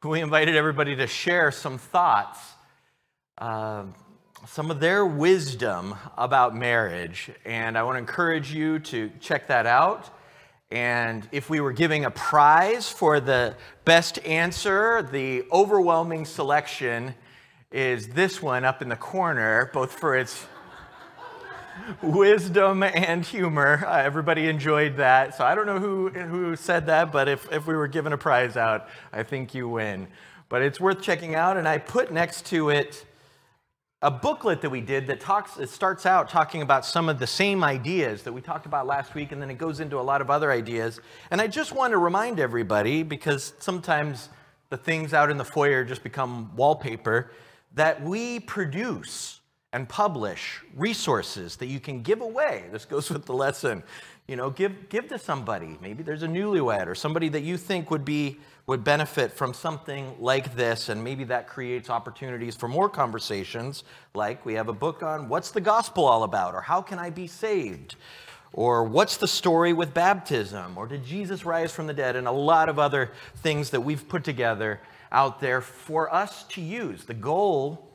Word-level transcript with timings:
we 0.04 0.22
invited 0.22 0.56
everybody 0.56 0.96
to 0.96 1.06
share 1.06 1.50
some 1.50 1.76
thoughts, 1.76 2.38
uh, 3.36 3.84
some 4.46 4.70
of 4.70 4.80
their 4.80 5.04
wisdom 5.04 5.94
about 6.16 6.56
marriage. 6.56 7.30
And 7.44 7.76
I 7.76 7.82
want 7.82 7.96
to 7.96 7.98
encourage 7.98 8.50
you 8.50 8.78
to 8.78 9.10
check 9.20 9.48
that 9.48 9.66
out. 9.66 10.08
And 10.70 11.28
if 11.32 11.50
we 11.50 11.60
were 11.60 11.72
giving 11.72 12.06
a 12.06 12.10
prize 12.10 12.88
for 12.88 13.20
the 13.20 13.56
best 13.84 14.18
answer, 14.24 15.02
the 15.02 15.44
overwhelming 15.52 16.24
selection 16.24 17.14
is 17.70 18.08
this 18.08 18.40
one 18.40 18.64
up 18.64 18.80
in 18.80 18.88
the 18.88 18.96
corner, 18.96 19.70
both 19.74 19.92
for 19.92 20.16
its 20.16 20.46
wisdom 22.02 22.82
and 22.82 23.24
humor. 23.24 23.84
Uh, 23.86 23.98
everybody 23.98 24.48
enjoyed 24.48 24.96
that. 24.96 25.36
So 25.36 25.44
I 25.44 25.54
don't 25.54 25.66
know 25.66 25.78
who, 25.78 26.08
who 26.08 26.56
said 26.56 26.86
that, 26.86 27.12
but 27.12 27.28
if, 27.28 27.50
if 27.52 27.66
we 27.66 27.74
were 27.74 27.88
given 27.88 28.12
a 28.12 28.18
prize 28.18 28.56
out, 28.56 28.88
I 29.12 29.22
think 29.22 29.54
you 29.54 29.68
win. 29.68 30.08
But 30.48 30.62
it's 30.62 30.80
worth 30.80 31.00
checking 31.00 31.34
out. 31.34 31.56
And 31.56 31.68
I 31.68 31.78
put 31.78 32.12
next 32.12 32.46
to 32.46 32.70
it 32.70 33.04
a 34.02 34.10
booklet 34.10 34.62
that 34.62 34.70
we 34.70 34.80
did 34.80 35.06
that 35.08 35.20
talks, 35.20 35.58
it 35.58 35.68
starts 35.68 36.06
out 36.06 36.30
talking 36.30 36.62
about 36.62 36.86
some 36.86 37.10
of 37.10 37.18
the 37.18 37.26
same 37.26 37.62
ideas 37.62 38.22
that 38.22 38.32
we 38.32 38.40
talked 38.40 38.64
about 38.64 38.86
last 38.86 39.14
week, 39.14 39.30
and 39.30 39.42
then 39.42 39.50
it 39.50 39.58
goes 39.58 39.78
into 39.78 39.98
a 39.98 40.00
lot 40.00 40.22
of 40.22 40.30
other 40.30 40.50
ideas. 40.50 41.00
And 41.30 41.38
I 41.38 41.46
just 41.46 41.72
want 41.72 41.90
to 41.92 41.98
remind 41.98 42.40
everybody, 42.40 43.02
because 43.02 43.52
sometimes 43.58 44.30
the 44.70 44.78
things 44.78 45.12
out 45.12 45.30
in 45.30 45.36
the 45.36 45.44
foyer 45.44 45.84
just 45.84 46.02
become 46.02 46.50
wallpaper, 46.56 47.30
that 47.74 48.02
we 48.02 48.40
produce 48.40 49.39
and 49.72 49.88
publish 49.88 50.60
resources 50.74 51.56
that 51.56 51.66
you 51.66 51.78
can 51.78 52.02
give 52.02 52.20
away. 52.20 52.64
This 52.72 52.84
goes 52.84 53.10
with 53.10 53.24
the 53.24 53.34
lesson. 53.34 53.82
You 54.26 54.36
know, 54.36 54.50
give, 54.50 54.88
give 54.88 55.08
to 55.08 55.18
somebody. 55.18 55.78
Maybe 55.80 56.02
there's 56.02 56.22
a 56.22 56.28
newlywed 56.28 56.86
or 56.86 56.94
somebody 56.94 57.28
that 57.30 57.42
you 57.42 57.56
think 57.56 57.90
would 57.90 58.04
be 58.04 58.38
would 58.66 58.84
benefit 58.84 59.32
from 59.32 59.52
something 59.52 60.14
like 60.20 60.54
this, 60.54 60.90
and 60.90 61.02
maybe 61.02 61.24
that 61.24 61.48
creates 61.48 61.90
opportunities 61.90 62.54
for 62.54 62.68
more 62.68 62.88
conversations. 62.88 63.82
Like 64.14 64.46
we 64.46 64.54
have 64.54 64.68
a 64.68 64.72
book 64.72 65.02
on 65.02 65.28
what's 65.28 65.50
the 65.50 65.60
gospel 65.60 66.04
all 66.04 66.22
about, 66.22 66.54
or 66.54 66.60
how 66.60 66.80
can 66.80 67.00
I 67.00 67.10
be 67.10 67.26
saved, 67.26 67.96
or 68.52 68.84
what's 68.84 69.16
the 69.16 69.26
story 69.26 69.72
with 69.72 69.92
baptism, 69.92 70.78
or 70.78 70.86
did 70.86 71.04
Jesus 71.04 71.44
rise 71.44 71.72
from 71.72 71.88
the 71.88 71.94
dead, 71.94 72.14
and 72.14 72.28
a 72.28 72.32
lot 72.32 72.68
of 72.68 72.78
other 72.78 73.10
things 73.38 73.70
that 73.70 73.80
we've 73.80 74.08
put 74.08 74.22
together 74.22 74.80
out 75.10 75.40
there 75.40 75.60
for 75.60 76.12
us 76.14 76.44
to 76.44 76.60
use. 76.60 77.04
The 77.04 77.14
goal 77.14 77.89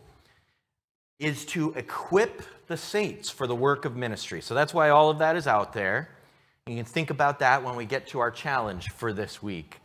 is 1.19 1.45
to 1.45 1.73
equip 1.73 2.41
the 2.67 2.77
saints 2.77 3.29
for 3.29 3.47
the 3.47 3.55
work 3.55 3.85
of 3.85 3.95
ministry. 3.95 4.41
So 4.41 4.53
that's 4.53 4.73
why 4.73 4.89
all 4.89 5.09
of 5.09 5.19
that 5.19 5.35
is 5.35 5.47
out 5.47 5.73
there. 5.73 6.09
You 6.67 6.75
can 6.75 6.85
think 6.85 7.09
about 7.09 7.39
that 7.39 7.63
when 7.63 7.75
we 7.75 7.85
get 7.85 8.07
to 8.07 8.19
our 8.19 8.31
challenge 8.31 8.89
for 8.89 9.13
this 9.13 9.41
week. 9.41 9.79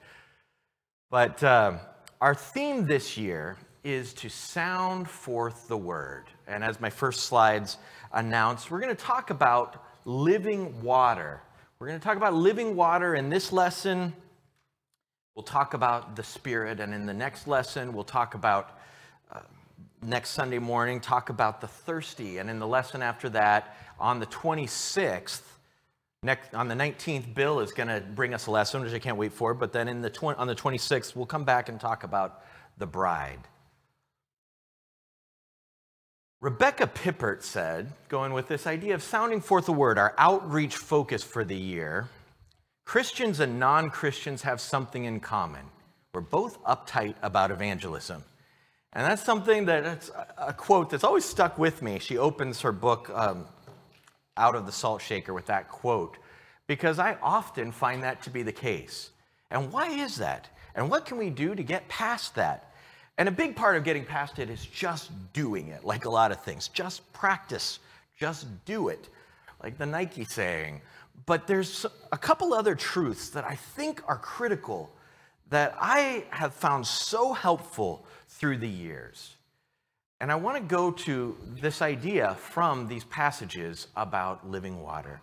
But 1.11 1.43
uh, 1.43 1.79
our 2.21 2.35
theme 2.35 2.87
this 2.87 3.19
year 3.19 3.59
is 3.85 4.13
to 4.15 4.29
sound 4.29 5.09
forth 5.09 5.69
the 5.69 5.77
word. 5.77 6.25
And 6.47 6.65
as 6.65 6.81
my 6.81 6.91
first 6.91 7.25
slides 7.25 7.77
announce, 8.13 8.71
we're 8.71 8.81
going 8.81 8.95
to 8.95 9.03
talk 9.03 9.31
about 9.31 9.85
living 10.05 10.83
water. 10.83 11.43
We're 11.79 11.89
going 11.89 12.01
to 12.01 12.05
talk 12.05 12.17
about 12.17 12.35
living 12.35 12.77
water 12.77 13.15
in 13.15 13.29
this 13.29 13.53
lesson. 13.53 14.15
We'll 15.35 15.43
talk 15.43 15.75
about 15.75 16.17
the 16.17 16.23
Spirit. 16.23 16.81
And 16.81 16.93
in 16.93 17.07
the 17.07 17.15
next 17.15 17.47
lesson, 17.47 17.93
we'll 17.93 18.05
talk 18.05 18.35
about 18.35 18.79
next 20.03 20.31
Sunday 20.31 20.59
morning 20.59 21.01
talk 21.01 21.29
about 21.29 21.61
the 21.61 21.67
thirsty. 21.67 22.39
And 22.39 22.49
in 22.49 22.59
the 22.59 22.67
lesson 22.67 23.03
after 23.03 23.29
that, 23.31 23.77
on 23.99 24.19
the 24.19 24.27
26th, 24.27 25.43
next, 26.23 26.55
on 26.55 26.69
the 26.69 26.75
19th, 26.75 27.35
Bill 27.35 27.61
is 27.61 27.73
going 27.73 27.89
to 27.89 28.01
bring 28.01 28.35
us 28.35 28.47
a 28.47 28.51
lesson, 28.51 28.83
which 28.83 28.93
I 28.93 28.99
can't 28.99 29.17
wait 29.17 29.33
for. 29.33 29.55
But 29.55 29.73
then 29.73 29.89
in 29.89 30.03
the 30.03 30.11
tw- 30.11 30.37
on 30.39 30.47
the 30.47 30.55
26th, 30.55 31.15
we'll 31.15 31.27
come 31.27 31.45
back 31.45 31.69
and 31.69 31.79
talk 31.79 32.05
about 32.05 32.43
the 32.79 32.87
bride. 32.87 33.41
Rebecca 36.41 36.87
Pippert 36.87 37.43
said, 37.43 37.93
going 38.09 38.33
with 38.33 38.49
this 38.49 38.67
idea 38.67 38.95
of 38.95 39.03
sounding 39.03 39.43
forth 39.43 39.67
the 39.67 39.75
word, 39.75 39.99
our 39.99 40.15
outreach 40.17 40.77
focus 40.77 41.23
for 41.23 41.45
the 41.45 41.57
year, 41.57 42.09
Christians 42.87 43.41
and 43.41 43.61
non 43.61 43.91
Christians 43.91 44.43
have 44.43 44.59
something 44.59 45.05
in 45.05 45.21
common. 45.21 45.67
We're 46.15 46.23
both 46.23 46.63
uptight 46.65 47.15
about 47.23 47.51
evangelism. 47.51 48.25
And 48.93 49.07
that's 49.07 49.23
something 49.23 49.67
that 49.67 49.85
it's 49.85 50.11
a 50.37 50.53
quote 50.53 50.91
that's 50.91 51.05
always 51.05 51.25
stuck 51.25 51.59
with 51.59 51.81
me. 51.81 51.99
She 52.01 52.19
opens 52.19 52.61
her 52.63 52.73
book 52.73 53.09
um, 53.15 53.47
out 54.37 54.57
of 54.57 54.67
the 54.67 54.73
salt 54.73 55.01
shaker 55.01 55.33
with 55.33 55.47
that 55.47 55.69
quote 55.69 56.17
because 56.67 56.99
I 56.99 57.17
often 57.23 57.71
find 57.71 58.03
that 58.03 58.23
to 58.23 58.31
be 58.31 58.43
the 58.43 58.53
case. 58.53 59.11
And 59.51 59.73
why 59.73 59.91
is 59.91 60.17
that? 60.17 60.49
And 60.75 60.91
what 60.91 61.05
can 61.05 61.19
we 61.19 61.31
do 61.31 61.55
to 61.55 61.63
get 61.63 61.89
past 61.89 62.35
that? 62.35 62.73
And 63.19 63.29
a 63.29 63.33
big 63.33 63.55
part 63.55 63.77
of 63.77 63.85
getting 63.85 64.05
past 64.05 64.39
it 64.39 64.51
is 64.51 64.65
just 64.65 65.11
doing 65.33 65.69
it, 65.69 65.85
like 65.85 66.05
a 66.05 66.11
lot 66.11 66.33
of 66.33 66.43
things. 66.43 66.69
Just 66.69 67.13
practice, 67.13 67.79
just 68.19 68.47
do 68.65 68.89
it, 68.89 69.09
like 69.63 69.79
the 69.79 69.87
Nike 69.87 70.25
saying. 70.25 70.81
But 71.27 71.47
there's 71.47 71.87
a 72.13 72.19
couple 72.19 72.55
other 72.55 72.75
truths 72.75 73.31
that 73.31 73.45
I 73.45 73.55
think 73.55 74.03
are 74.09 74.17
critical 74.17 74.91
that 75.51 75.75
I 75.79 76.25
have 76.31 76.55
found 76.55 76.87
so 76.87 77.33
helpful 77.33 78.07
through 78.29 78.59
the 78.59 78.69
years. 78.69 79.37
And 80.21 80.31
I 80.31 80.37
want 80.37 80.57
to 80.57 80.63
go 80.63 80.91
to 80.91 81.37
this 81.61 81.83
idea 81.83 82.37
from 82.37 82.87
these 82.87 83.05
passages 83.05 83.89
about 83.97 84.49
living 84.49 84.83
water. 84.83 85.21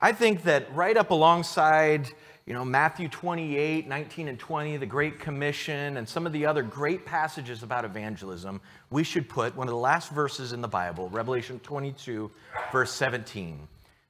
I 0.00 0.12
think 0.12 0.42
that 0.44 0.74
right 0.74 0.96
up 0.96 1.10
alongside, 1.10 2.08
you 2.44 2.54
know, 2.54 2.64
Matthew 2.64 3.08
28, 3.08 3.86
19 3.86 4.28
and 4.28 4.38
20, 4.38 4.78
the 4.78 4.86
Great 4.86 5.20
Commission, 5.20 5.96
and 5.96 6.08
some 6.08 6.26
of 6.26 6.32
the 6.32 6.44
other 6.44 6.62
great 6.62 7.06
passages 7.06 7.62
about 7.62 7.84
evangelism, 7.84 8.60
we 8.90 9.04
should 9.04 9.28
put 9.28 9.54
one 9.54 9.68
of 9.68 9.72
the 9.72 9.78
last 9.78 10.10
verses 10.10 10.52
in 10.52 10.60
the 10.60 10.68
Bible, 10.68 11.08
Revelation 11.10 11.60
22, 11.60 12.30
verse 12.72 12.92
17. 12.92 13.68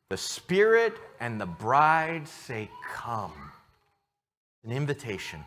The 0.08 0.16
Spirit 0.16 0.94
and 1.20 1.38
the 1.38 1.46
bride 1.46 2.26
say, 2.26 2.70
Come. 2.94 3.51
An 4.64 4.72
invitation. 4.72 5.44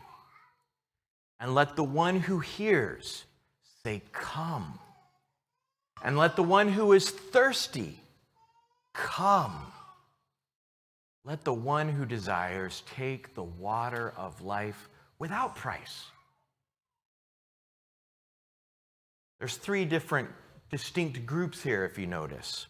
And 1.40 1.54
let 1.54 1.76
the 1.76 1.84
one 1.84 2.20
who 2.20 2.40
hears 2.40 3.24
say, 3.82 4.02
Come. 4.12 4.78
And 6.02 6.16
let 6.16 6.36
the 6.36 6.42
one 6.42 6.68
who 6.68 6.92
is 6.92 7.10
thirsty 7.10 7.98
come. 8.92 9.72
Let 11.24 11.44
the 11.44 11.54
one 11.54 11.88
who 11.88 12.04
desires 12.04 12.82
take 12.94 13.34
the 13.34 13.42
water 13.42 14.12
of 14.16 14.42
life 14.42 14.88
without 15.18 15.56
price. 15.56 16.04
There's 19.38 19.56
three 19.56 19.84
different 19.84 20.30
distinct 20.70 21.26
groups 21.26 21.62
here, 21.62 21.84
if 21.84 21.98
you 21.98 22.06
notice. 22.06 22.66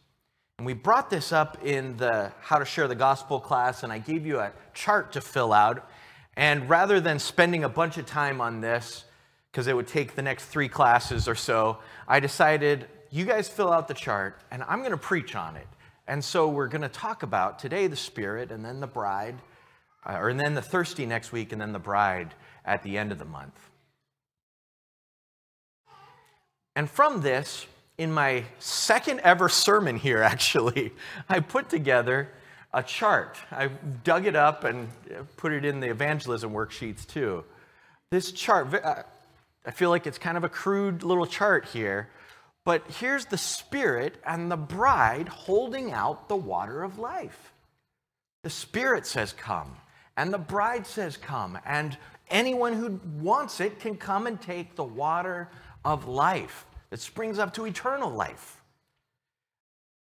And 0.58 0.66
we 0.66 0.72
brought 0.72 1.10
this 1.10 1.32
up 1.32 1.64
in 1.64 1.96
the 1.96 2.32
How 2.40 2.58
to 2.58 2.64
Share 2.64 2.88
the 2.88 2.94
Gospel 2.94 3.40
class, 3.40 3.82
and 3.82 3.92
I 3.92 3.98
gave 3.98 4.26
you 4.26 4.40
a 4.40 4.52
chart 4.74 5.12
to 5.12 5.20
fill 5.20 5.52
out. 5.52 5.88
And 6.36 6.68
rather 6.68 7.00
than 7.00 7.18
spending 7.18 7.64
a 7.64 7.68
bunch 7.68 7.96
of 7.96 8.06
time 8.06 8.40
on 8.40 8.60
this, 8.60 9.04
because 9.50 9.66
it 9.66 9.74
would 9.74 9.86
take 9.86 10.14
the 10.14 10.22
next 10.22 10.44
three 10.44 10.68
classes 10.68 11.28
or 11.28 11.34
so, 11.34 11.78
I 12.06 12.20
decided 12.20 12.86
you 13.10 13.24
guys 13.24 13.48
fill 13.48 13.72
out 13.72 13.88
the 13.88 13.94
chart 13.94 14.38
and 14.50 14.62
I'm 14.64 14.80
going 14.80 14.90
to 14.90 14.98
preach 14.98 15.34
on 15.34 15.56
it. 15.56 15.66
And 16.06 16.22
so 16.22 16.48
we're 16.48 16.68
going 16.68 16.82
to 16.82 16.88
talk 16.88 17.22
about 17.22 17.58
today 17.58 17.86
the 17.86 17.96
Spirit 17.96 18.52
and 18.52 18.64
then 18.64 18.80
the 18.80 18.86
bride, 18.86 19.36
uh, 20.04 20.18
or 20.18 20.28
and 20.28 20.38
then 20.38 20.54
the 20.54 20.62
thirsty 20.62 21.06
next 21.06 21.32
week 21.32 21.52
and 21.52 21.60
then 21.60 21.72
the 21.72 21.78
bride 21.78 22.34
at 22.64 22.82
the 22.82 22.98
end 22.98 23.12
of 23.12 23.18
the 23.18 23.24
month. 23.24 23.58
And 26.76 26.90
from 26.90 27.22
this, 27.22 27.66
in 27.96 28.12
my 28.12 28.44
second 28.58 29.20
ever 29.20 29.48
sermon 29.48 29.96
here, 29.96 30.22
actually, 30.22 30.92
I 31.28 31.40
put 31.40 31.70
together 31.70 32.28
a 32.76 32.82
chart. 32.82 33.38
I 33.50 33.68
dug 34.04 34.26
it 34.26 34.36
up 34.36 34.64
and 34.64 34.88
put 35.38 35.52
it 35.52 35.64
in 35.64 35.80
the 35.80 35.88
evangelism 35.88 36.52
worksheets 36.52 37.06
too. 37.06 37.42
This 38.10 38.30
chart, 38.32 38.68
I 39.64 39.70
feel 39.70 39.88
like 39.88 40.06
it's 40.06 40.18
kind 40.18 40.36
of 40.36 40.44
a 40.44 40.48
crude 40.50 41.02
little 41.02 41.26
chart 41.26 41.64
here, 41.64 42.10
but 42.66 42.86
here's 43.00 43.24
the 43.24 43.38
Spirit 43.38 44.16
and 44.26 44.50
the 44.50 44.58
bride 44.58 45.26
holding 45.26 45.90
out 45.90 46.28
the 46.28 46.36
water 46.36 46.82
of 46.82 46.98
life. 46.98 47.50
The 48.44 48.50
Spirit 48.50 49.06
says, 49.06 49.32
Come, 49.32 49.74
and 50.18 50.32
the 50.32 50.38
bride 50.38 50.86
says, 50.86 51.16
Come, 51.16 51.58
and 51.64 51.96
anyone 52.30 52.74
who 52.74 53.00
wants 53.22 53.58
it 53.58 53.80
can 53.80 53.96
come 53.96 54.26
and 54.26 54.38
take 54.38 54.76
the 54.76 54.84
water 54.84 55.48
of 55.82 56.06
life 56.06 56.66
that 56.90 57.00
springs 57.00 57.38
up 57.38 57.54
to 57.54 57.64
eternal 57.64 58.10
life. 58.10 58.60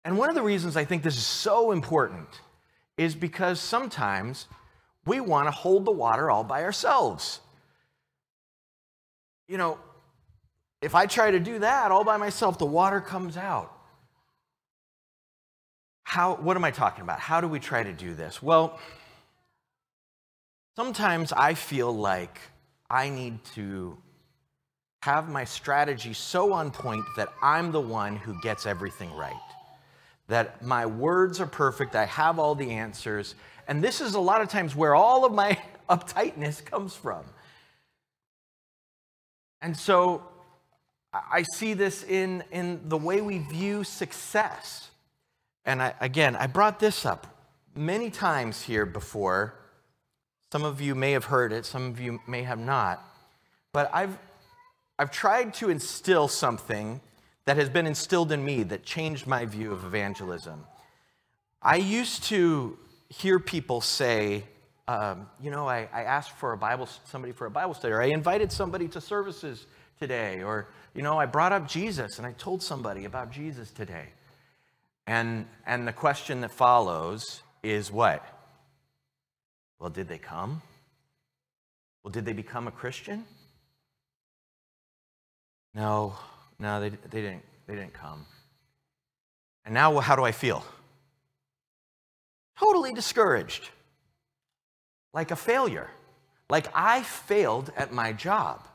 And 0.04 0.16
one 0.16 0.28
of 0.28 0.36
the 0.36 0.42
reasons 0.42 0.76
I 0.76 0.84
think 0.84 1.02
this 1.02 1.16
is 1.16 1.26
so 1.26 1.72
important 1.72 2.28
is 3.00 3.14
because 3.14 3.58
sometimes 3.58 4.46
we 5.06 5.20
want 5.20 5.46
to 5.46 5.50
hold 5.50 5.86
the 5.86 5.90
water 5.90 6.30
all 6.30 6.44
by 6.44 6.62
ourselves. 6.64 7.40
You 9.48 9.56
know, 9.56 9.78
if 10.82 10.94
I 10.94 11.06
try 11.06 11.30
to 11.30 11.40
do 11.40 11.60
that 11.60 11.90
all 11.90 12.04
by 12.04 12.18
myself, 12.18 12.58
the 12.58 12.66
water 12.66 13.00
comes 13.00 13.38
out. 13.38 13.72
How, 16.02 16.34
what 16.34 16.58
am 16.58 16.64
I 16.64 16.70
talking 16.70 17.02
about? 17.02 17.20
How 17.20 17.40
do 17.40 17.48
we 17.48 17.58
try 17.58 17.82
to 17.82 17.92
do 17.94 18.12
this? 18.12 18.42
Well, 18.42 18.78
sometimes 20.76 21.32
I 21.32 21.54
feel 21.54 21.90
like 21.90 22.38
I 22.90 23.08
need 23.08 23.42
to 23.54 23.96
have 25.02 25.30
my 25.30 25.44
strategy 25.44 26.12
so 26.12 26.52
on 26.52 26.70
point 26.70 27.06
that 27.16 27.30
I'm 27.42 27.72
the 27.72 27.80
one 27.80 28.16
who 28.16 28.38
gets 28.42 28.66
everything 28.66 29.10
right. 29.14 29.49
That 30.30 30.64
my 30.64 30.86
words 30.86 31.40
are 31.40 31.46
perfect, 31.46 31.94
I 31.94 32.06
have 32.06 32.38
all 32.38 32.54
the 32.54 32.70
answers. 32.70 33.34
And 33.68 33.84
this 33.84 34.00
is 34.00 34.14
a 34.14 34.20
lot 34.20 34.40
of 34.40 34.48
times 34.48 34.74
where 34.74 34.94
all 34.94 35.24
of 35.24 35.32
my 35.32 35.58
uptightness 35.90 36.64
comes 36.64 36.94
from. 36.94 37.24
And 39.60 39.76
so 39.76 40.22
I 41.12 41.42
see 41.42 41.74
this 41.74 42.04
in, 42.04 42.44
in 42.52 42.88
the 42.88 42.96
way 42.96 43.20
we 43.20 43.38
view 43.38 43.84
success. 43.84 44.90
And 45.64 45.82
I, 45.82 45.94
again, 46.00 46.36
I 46.36 46.46
brought 46.46 46.78
this 46.78 47.04
up 47.04 47.26
many 47.74 48.10
times 48.10 48.62
here 48.62 48.86
before. 48.86 49.54
Some 50.52 50.64
of 50.64 50.80
you 50.80 50.94
may 50.94 51.12
have 51.12 51.24
heard 51.24 51.52
it, 51.52 51.66
some 51.66 51.86
of 51.86 52.00
you 52.00 52.20
may 52.26 52.44
have 52.44 52.58
not. 52.58 53.04
But 53.72 53.90
I've, 53.92 54.16
I've 54.98 55.10
tried 55.10 55.54
to 55.54 55.70
instill 55.70 56.28
something 56.28 57.00
that 57.50 57.56
has 57.56 57.68
been 57.68 57.84
instilled 57.84 58.30
in 58.30 58.44
me 58.44 58.62
that 58.62 58.84
changed 58.84 59.26
my 59.26 59.44
view 59.44 59.72
of 59.72 59.84
evangelism. 59.84 60.64
I 61.60 61.78
used 61.78 62.22
to 62.26 62.78
hear 63.08 63.40
people 63.40 63.80
say, 63.80 64.44
um, 64.86 65.26
you 65.42 65.50
know, 65.50 65.68
I, 65.68 65.88
I 65.92 66.04
asked 66.04 66.30
for 66.38 66.52
a 66.52 66.56
Bible, 66.56 66.88
somebody 67.06 67.32
for 67.32 67.46
a 67.46 67.50
Bible 67.50 67.74
study, 67.74 67.92
or 67.92 68.00
I 68.00 68.04
invited 68.04 68.52
somebody 68.52 68.86
to 68.86 69.00
services 69.00 69.66
today, 69.98 70.44
or, 70.44 70.68
you 70.94 71.02
know, 71.02 71.18
I 71.18 71.26
brought 71.26 71.50
up 71.50 71.66
Jesus 71.66 72.18
and 72.18 72.24
I 72.24 72.34
told 72.34 72.62
somebody 72.62 73.04
about 73.04 73.32
Jesus 73.32 73.72
today. 73.72 74.10
And, 75.08 75.44
and 75.66 75.88
the 75.88 75.92
question 75.92 76.42
that 76.42 76.52
follows 76.52 77.42
is 77.64 77.90
what? 77.90 78.24
Well, 79.80 79.90
did 79.90 80.06
they 80.06 80.18
come? 80.18 80.62
Well, 82.04 82.12
did 82.12 82.24
they 82.24 82.32
become 82.32 82.68
a 82.68 82.70
Christian? 82.70 83.24
No, 85.74 86.14
no, 86.60 86.78
they, 86.78 86.90
they, 86.90 87.22
didn't, 87.22 87.42
they 87.66 87.74
didn't 87.74 87.94
come. 87.94 88.26
And 89.64 89.74
now, 89.74 89.98
how 89.98 90.14
do 90.14 90.22
I 90.22 90.32
feel? 90.32 90.64
Totally 92.58 92.92
discouraged 92.92 93.70
like 95.12 95.30
a 95.30 95.36
failure, 95.36 95.88
like 96.50 96.66
I 96.74 97.02
failed 97.02 97.72
at 97.76 97.92
my 97.92 98.12
job. 98.12 98.66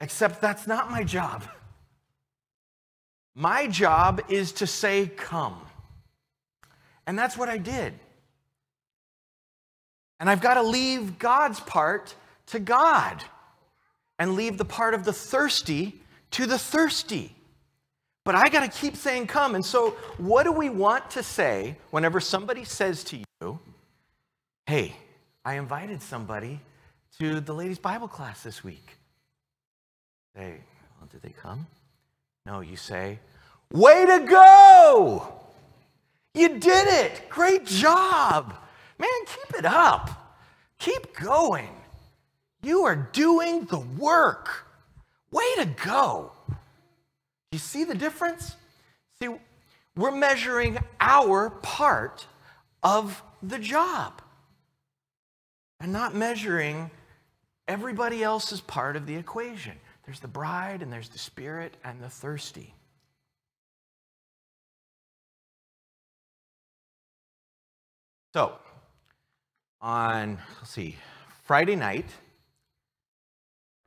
Except 0.00 0.40
that's 0.40 0.66
not 0.66 0.90
my 0.90 1.04
job. 1.04 1.44
My 3.34 3.66
job 3.66 4.22
is 4.30 4.52
to 4.52 4.66
say, 4.66 5.06
Come. 5.06 5.60
And 7.06 7.18
that's 7.18 7.36
what 7.36 7.48
I 7.48 7.58
did. 7.58 7.92
And 10.18 10.30
I've 10.30 10.40
got 10.40 10.54
to 10.54 10.62
leave 10.62 11.18
God's 11.18 11.60
part 11.60 12.14
to 12.46 12.58
God 12.58 13.22
and 14.20 14.36
leave 14.36 14.58
the 14.58 14.64
part 14.66 14.92
of 14.92 15.04
the 15.04 15.14
thirsty 15.14 15.98
to 16.30 16.44
the 16.44 16.58
thirsty. 16.58 17.34
But 18.22 18.34
I 18.34 18.50
got 18.50 18.70
to 18.70 18.80
keep 18.80 18.94
saying 18.94 19.28
come. 19.28 19.54
And 19.54 19.64
so, 19.64 19.96
what 20.18 20.42
do 20.44 20.52
we 20.52 20.68
want 20.68 21.10
to 21.12 21.22
say 21.22 21.78
whenever 21.90 22.20
somebody 22.20 22.64
says 22.64 23.02
to 23.04 23.16
you, 23.40 23.58
hey, 24.66 24.94
I 25.42 25.54
invited 25.54 26.02
somebody 26.02 26.60
to 27.18 27.40
the 27.40 27.54
ladies' 27.54 27.78
Bible 27.78 28.08
class 28.08 28.42
this 28.42 28.62
week? 28.62 28.98
Say, 30.36 30.58
well, 31.00 31.08
did 31.10 31.22
they 31.22 31.34
come? 31.40 31.66
No, 32.44 32.60
you 32.60 32.76
say, 32.76 33.18
way 33.72 34.04
to 34.04 34.26
go! 34.28 35.32
You 36.34 36.58
did 36.58 36.88
it! 36.88 37.30
Great 37.30 37.64
job! 37.64 38.54
Man, 38.98 39.08
keep 39.26 39.58
it 39.58 39.64
up. 39.64 40.36
Keep 40.78 41.16
going. 41.16 41.79
You 42.62 42.84
are 42.84 42.96
doing 42.96 43.64
the 43.64 43.78
work. 43.78 44.66
Way 45.30 45.44
to 45.56 45.66
go. 45.66 46.32
You 47.52 47.58
see 47.58 47.84
the 47.84 47.94
difference? 47.94 48.56
See, 49.20 49.28
we're 49.96 50.10
measuring 50.10 50.78
our 51.00 51.50
part 51.50 52.26
of 52.82 53.22
the 53.42 53.58
job 53.58 54.22
and 55.80 55.92
not 55.92 56.14
measuring 56.14 56.90
everybody 57.66 58.22
else's 58.22 58.60
part 58.60 58.96
of 58.96 59.06
the 59.06 59.16
equation. 59.16 59.72
There's 60.04 60.20
the 60.20 60.28
bride, 60.28 60.82
and 60.82 60.92
there's 60.92 61.08
the 61.08 61.18
spirit, 61.18 61.76
and 61.84 62.02
the 62.02 62.08
thirsty. 62.08 62.74
So, 68.34 68.58
on, 69.80 70.38
let's 70.58 70.70
see, 70.70 70.96
Friday 71.44 71.76
night, 71.76 72.06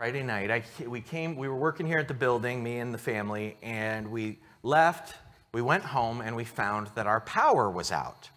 Friday 0.04 0.24
night, 0.24 0.52
I, 0.52 0.64
we 0.86 1.00
came, 1.00 1.38
we 1.38 1.48
were 1.48 1.56
working 1.56 1.86
here 1.86 1.98
at 1.98 2.10
the 2.10 2.14
building, 2.14 2.62
me 2.62 2.80
and 2.80 2.94
the 2.94 2.98
family, 2.98 3.56
and 3.64 4.12
we 4.12 4.38
left, 4.62 5.16
we 5.54 5.62
went 5.62 5.86
home, 5.86 6.20
and 6.20 6.36
we 6.36 6.44
found 6.44 6.88
that 6.96 7.08
our 7.08 7.22
power 7.22 7.70
was 7.70 7.90
out. 7.90 8.30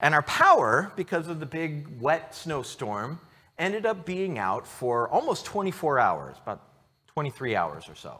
And 0.00 0.14
our 0.14 0.22
power, 0.22 0.90
because 0.96 1.28
of 1.28 1.38
the 1.38 1.44
big 1.44 2.00
wet 2.00 2.34
snowstorm, 2.34 3.20
ended 3.58 3.84
up 3.84 4.06
being 4.06 4.38
out 4.38 4.66
for 4.66 5.06
almost 5.10 5.44
24 5.44 5.98
hours, 5.98 6.36
about 6.42 6.62
23 7.08 7.54
hours 7.54 7.86
or 7.86 7.94
so. 7.94 8.18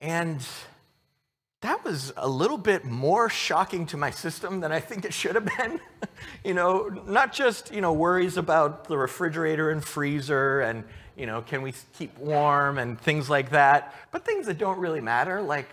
And 0.00 0.44
that 1.62 1.84
was 1.84 2.12
a 2.16 2.28
little 2.28 2.56
bit 2.56 2.84
more 2.84 3.28
shocking 3.28 3.84
to 3.86 3.96
my 3.98 4.10
system 4.10 4.60
than 4.60 4.72
I 4.72 4.80
think 4.80 5.04
it 5.04 5.12
should 5.12 5.34
have 5.34 5.44
been. 5.58 5.78
you 6.44 6.54
know, 6.54 6.88
not 7.06 7.34
just, 7.34 7.72
you 7.72 7.82
know, 7.82 7.92
worries 7.92 8.38
about 8.38 8.84
the 8.84 8.96
refrigerator 8.96 9.70
and 9.70 9.84
freezer 9.84 10.60
and, 10.60 10.84
you 11.16 11.26
know, 11.26 11.42
can 11.42 11.60
we 11.60 11.74
keep 11.98 12.16
warm 12.18 12.78
and 12.78 12.98
things 12.98 13.28
like 13.28 13.50
that, 13.50 13.94
but 14.10 14.24
things 14.24 14.46
that 14.46 14.56
don't 14.56 14.78
really 14.78 15.02
matter, 15.02 15.42
like 15.42 15.68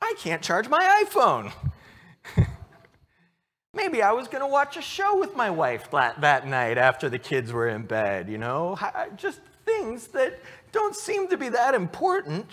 I 0.00 0.14
can't 0.18 0.40
charge 0.40 0.68
my 0.68 1.04
iPhone. 1.04 1.52
Maybe 3.74 4.00
I 4.00 4.12
was 4.12 4.28
going 4.28 4.40
to 4.40 4.46
watch 4.46 4.78
a 4.78 4.82
show 4.82 5.18
with 5.18 5.36
my 5.36 5.50
wife 5.50 5.90
that, 5.90 6.22
that 6.22 6.46
night 6.46 6.78
after 6.78 7.10
the 7.10 7.18
kids 7.18 7.52
were 7.52 7.68
in 7.68 7.82
bed, 7.82 8.30
you 8.30 8.38
know, 8.38 8.78
just 9.16 9.40
things 9.66 10.06
that 10.08 10.40
don't 10.72 10.96
seem 10.96 11.28
to 11.28 11.36
be 11.36 11.50
that 11.50 11.74
important 11.74 12.46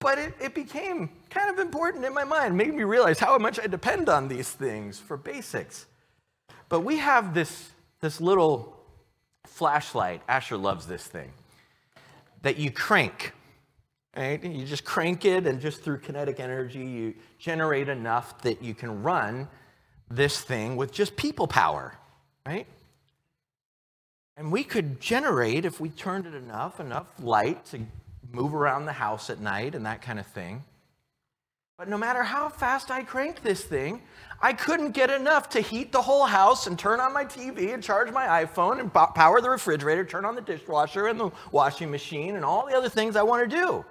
but 0.00 0.18
it, 0.18 0.34
it 0.40 0.54
became 0.54 1.10
kind 1.28 1.50
of 1.50 1.58
important 1.58 2.04
in 2.04 2.12
my 2.12 2.24
mind, 2.24 2.56
made 2.56 2.74
me 2.74 2.82
realize 2.82 3.18
how 3.18 3.36
much 3.38 3.60
I 3.60 3.66
depend 3.66 4.08
on 4.08 4.28
these 4.28 4.50
things 4.50 4.98
for 4.98 5.16
basics. 5.16 5.86
But 6.68 6.80
we 6.80 6.96
have 6.96 7.34
this, 7.34 7.70
this 8.00 8.20
little 8.20 8.76
flashlight. 9.46 10.22
Asher 10.26 10.56
loves 10.56 10.86
this 10.86 11.06
thing 11.06 11.32
that 12.42 12.56
you 12.56 12.70
crank. 12.70 13.32
Right? 14.16 14.42
You 14.42 14.64
just 14.64 14.84
crank 14.84 15.24
it, 15.24 15.46
and 15.46 15.60
just 15.60 15.82
through 15.82 15.98
kinetic 15.98 16.40
energy, 16.40 16.84
you 16.84 17.14
generate 17.38 17.88
enough 17.88 18.40
that 18.42 18.62
you 18.62 18.74
can 18.74 19.02
run 19.02 19.46
this 20.10 20.40
thing 20.40 20.76
with 20.76 20.92
just 20.92 21.14
people 21.14 21.46
power, 21.46 21.96
right? 22.44 22.66
And 24.36 24.50
we 24.50 24.64
could 24.64 25.00
generate, 25.00 25.64
if 25.64 25.78
we 25.78 25.90
turned 25.90 26.26
it 26.26 26.34
enough, 26.34 26.80
enough 26.80 27.06
light 27.20 27.64
to 27.66 27.80
move 28.32 28.54
around 28.54 28.86
the 28.86 28.92
house 28.92 29.30
at 29.30 29.40
night 29.40 29.74
and 29.74 29.86
that 29.86 30.02
kind 30.02 30.18
of 30.18 30.26
thing. 30.26 30.64
But 31.80 31.88
no 31.88 31.96
matter 31.96 32.22
how 32.22 32.50
fast 32.50 32.90
I 32.90 33.02
cranked 33.02 33.42
this 33.42 33.64
thing, 33.64 34.02
I 34.42 34.52
couldn't 34.52 34.90
get 34.90 35.08
enough 35.08 35.48
to 35.50 35.60
heat 35.60 35.92
the 35.92 36.02
whole 36.02 36.26
house 36.26 36.66
and 36.66 36.78
turn 36.78 37.00
on 37.00 37.14
my 37.14 37.24
TV 37.24 37.72
and 37.72 37.82
charge 37.82 38.12
my 38.12 38.44
iPhone 38.44 38.80
and 38.80 38.92
power 38.92 39.40
the 39.40 39.48
refrigerator, 39.48 40.04
turn 40.04 40.26
on 40.26 40.34
the 40.34 40.42
dishwasher 40.42 41.06
and 41.06 41.18
the 41.18 41.30
washing 41.52 41.90
machine 41.90 42.36
and 42.36 42.44
all 42.44 42.66
the 42.66 42.76
other 42.76 42.90
things 42.90 43.16
I 43.16 43.22
want 43.22 43.48
to 43.48 43.56
do. 43.56 43.84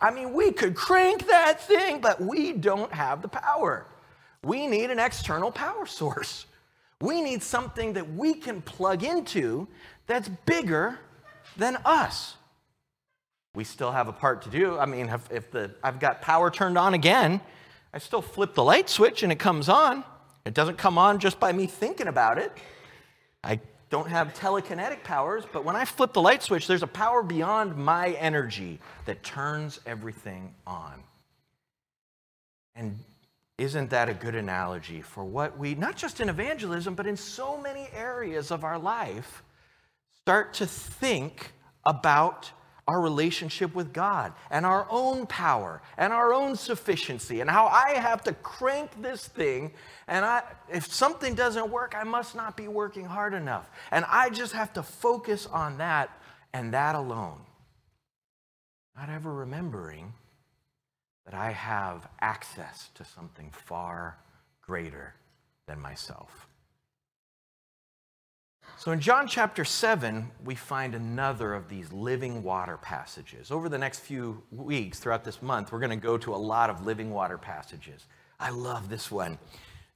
I 0.00 0.10
mean, 0.10 0.32
we 0.32 0.50
could 0.50 0.74
crank 0.74 1.28
that 1.28 1.60
thing, 1.60 2.00
but 2.00 2.20
we 2.20 2.52
don't 2.52 2.92
have 2.92 3.22
the 3.22 3.28
power. 3.28 3.86
We 4.42 4.66
need 4.66 4.90
an 4.90 4.98
external 4.98 5.52
power 5.52 5.86
source. 5.86 6.46
We 7.00 7.22
need 7.22 7.42
something 7.44 7.92
that 7.92 8.12
we 8.12 8.34
can 8.34 8.60
plug 8.62 9.04
into 9.04 9.68
that's 10.08 10.28
bigger 10.46 10.98
than 11.56 11.78
us 11.84 12.36
we 13.56 13.64
still 13.64 13.90
have 13.90 14.06
a 14.06 14.12
part 14.12 14.42
to 14.42 14.50
do. 14.50 14.78
I 14.78 14.84
mean, 14.84 15.08
if, 15.08 15.32
if 15.32 15.50
the, 15.50 15.70
I've 15.82 15.98
got 15.98 16.20
power 16.20 16.50
turned 16.50 16.76
on 16.76 16.92
again, 16.92 17.40
I 17.92 17.98
still 17.98 18.20
flip 18.20 18.54
the 18.54 18.62
light 18.62 18.90
switch 18.90 19.22
and 19.22 19.32
it 19.32 19.38
comes 19.38 19.70
on. 19.70 20.04
It 20.44 20.52
doesn't 20.52 20.76
come 20.76 20.98
on 20.98 21.18
just 21.18 21.40
by 21.40 21.52
me 21.52 21.66
thinking 21.66 22.06
about 22.06 22.36
it. 22.36 22.52
I 23.42 23.58
don't 23.88 24.08
have 24.08 24.34
telekinetic 24.34 25.02
powers, 25.04 25.44
but 25.50 25.64
when 25.64 25.74
I 25.74 25.86
flip 25.86 26.12
the 26.12 26.20
light 26.20 26.42
switch, 26.42 26.66
there's 26.66 26.82
a 26.82 26.86
power 26.86 27.22
beyond 27.22 27.76
my 27.76 28.10
energy 28.10 28.78
that 29.06 29.22
turns 29.22 29.80
everything 29.86 30.54
on. 30.66 31.02
And 32.74 32.98
isn't 33.56 33.88
that 33.88 34.10
a 34.10 34.14
good 34.14 34.34
analogy 34.34 35.00
for 35.00 35.24
what 35.24 35.58
we, 35.58 35.74
not 35.74 35.96
just 35.96 36.20
in 36.20 36.28
evangelism, 36.28 36.94
but 36.94 37.06
in 37.06 37.16
so 37.16 37.56
many 37.56 37.88
areas 37.94 38.50
of 38.50 38.64
our 38.64 38.78
life, 38.78 39.42
start 40.20 40.52
to 40.54 40.66
think 40.66 41.52
about 41.86 42.50
our 42.86 43.00
relationship 43.00 43.74
with 43.74 43.92
God 43.92 44.32
and 44.50 44.64
our 44.64 44.86
own 44.90 45.26
power 45.26 45.82
and 45.98 46.12
our 46.12 46.32
own 46.32 46.54
sufficiency 46.54 47.40
and 47.40 47.50
how 47.50 47.66
I 47.66 47.94
have 47.94 48.22
to 48.24 48.32
crank 48.34 49.02
this 49.02 49.26
thing. 49.26 49.72
And 50.06 50.24
I 50.24 50.42
if 50.72 50.92
something 50.92 51.34
doesn't 51.34 51.68
work 51.70 51.94
I 51.98 52.04
must 52.04 52.36
not 52.36 52.56
be 52.56 52.68
working 52.68 53.04
hard 53.04 53.34
enough. 53.34 53.68
And 53.90 54.04
I 54.08 54.30
just 54.30 54.52
have 54.52 54.72
to 54.74 54.82
focus 54.82 55.46
on 55.46 55.78
that 55.78 56.10
and 56.52 56.72
that 56.74 56.94
alone. 56.94 57.40
Not 58.96 59.10
ever 59.10 59.32
remembering 59.32 60.14
that 61.24 61.34
I 61.34 61.50
have 61.50 62.08
access 62.20 62.90
to 62.94 63.04
something 63.04 63.50
far 63.50 64.16
greater 64.62 65.14
than 65.66 65.80
myself. 65.80 66.45
So 68.78 68.92
in 68.92 69.00
John 69.00 69.26
chapter 69.26 69.64
7, 69.64 70.30
we 70.44 70.54
find 70.54 70.94
another 70.94 71.54
of 71.54 71.66
these 71.66 71.90
living 71.94 72.42
water 72.42 72.76
passages. 72.76 73.50
Over 73.50 73.70
the 73.70 73.78
next 73.78 74.00
few 74.00 74.42
weeks 74.52 74.98
throughout 74.98 75.24
this 75.24 75.40
month, 75.40 75.72
we're 75.72 75.78
going 75.78 75.90
to 75.90 75.96
go 75.96 76.18
to 76.18 76.34
a 76.34 76.36
lot 76.36 76.68
of 76.68 76.84
living 76.84 77.10
water 77.10 77.38
passages. 77.38 78.04
I 78.38 78.50
love 78.50 78.90
this 78.90 79.10
one. 79.10 79.38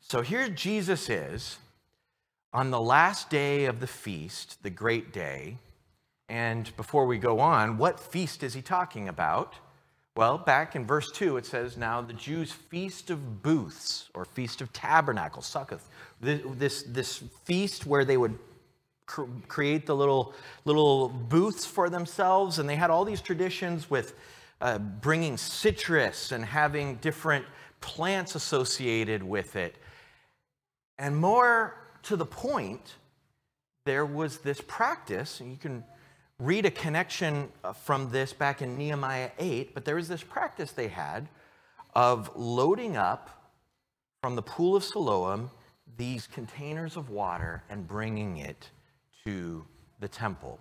So 0.01 0.23
here 0.23 0.49
Jesus 0.49 1.11
is 1.11 1.59
on 2.55 2.71
the 2.71 2.81
last 2.81 3.29
day 3.29 3.67
of 3.67 3.81
the 3.81 3.87
feast, 3.87 4.63
the 4.63 4.71
great 4.71 5.13
day. 5.13 5.59
And 6.31 6.75
before 6.79 7.05
we 7.05 7.19
go 7.19 7.39
on, 7.39 7.77
what 7.77 8.01
feast 8.01 8.43
is 8.43 8.55
he 8.55 8.63
talking 8.63 9.09
about? 9.09 9.57
Well, 10.17 10.39
back 10.39 10.75
in 10.75 10.87
verse 10.87 11.11
2, 11.13 11.37
it 11.37 11.45
says, 11.45 11.77
Now 11.77 12.01
the 12.01 12.15
Jews' 12.15 12.51
feast 12.51 13.11
of 13.11 13.43
booths, 13.43 14.09
or 14.15 14.25
feast 14.25 14.63
of 14.63 14.73
tabernacles, 14.73 15.47
Succoth, 15.47 15.87
this, 16.23 16.83
this 16.85 17.23
feast 17.45 17.85
where 17.85 18.07
they 18.07 18.17
would 18.17 18.39
cr- 19.11 19.25
create 19.49 19.87
the 19.87 19.97
little, 19.97 20.35
little 20.65 21.09
booths 21.09 21.67
for 21.67 21.91
themselves. 21.91 22.59
And 22.59 22.69
they 22.69 22.77
had 22.77 22.91
all 22.91 23.05
these 23.05 23.21
traditions 23.21 23.91
with 23.91 24.15
uh, 24.61 24.79
bringing 24.79 25.37
citrus 25.37 26.31
and 26.33 26.45
having 26.45 26.97
different 26.97 27.45
plants 27.81 28.37
associated 28.37 29.23
with 29.23 29.57
it. 29.57 29.77
And 30.99 31.17
more 31.17 31.75
to 32.05 32.17
the 32.17 32.27
point, 32.27 32.95
there 33.85 34.07
was 34.07 34.39
this 34.39 34.61
practice, 34.61 35.41
and 35.41 35.51
you 35.51 35.57
can 35.57 35.83
read 36.39 36.67
a 36.67 36.71
connection 36.71 37.49
uh, 37.65 37.73
from 37.73 38.11
this 38.11 38.33
back 38.33 38.63
in 38.63 38.79
Nehemiah 38.79 39.31
8, 39.39 39.75
but 39.75 39.85
there 39.85 39.97
was 39.97 40.09
this 40.09 40.23
practice 40.23 40.73
they 40.73 40.89
had 40.89 41.29
of 41.95 42.31
loading 42.37 42.97
up 42.97 43.51
from 44.23 44.37
the 44.37 44.43
pool 44.43 44.77
of 44.77 44.85
Siloam 44.85 45.51
these 45.97 46.27
containers 46.27 46.97
of 46.97 47.11
water 47.11 47.65
and 47.69 47.89
bringing 47.89 48.37
it 48.37 48.71
to 49.25 49.65
the 50.01 50.09
temple. 50.09 50.59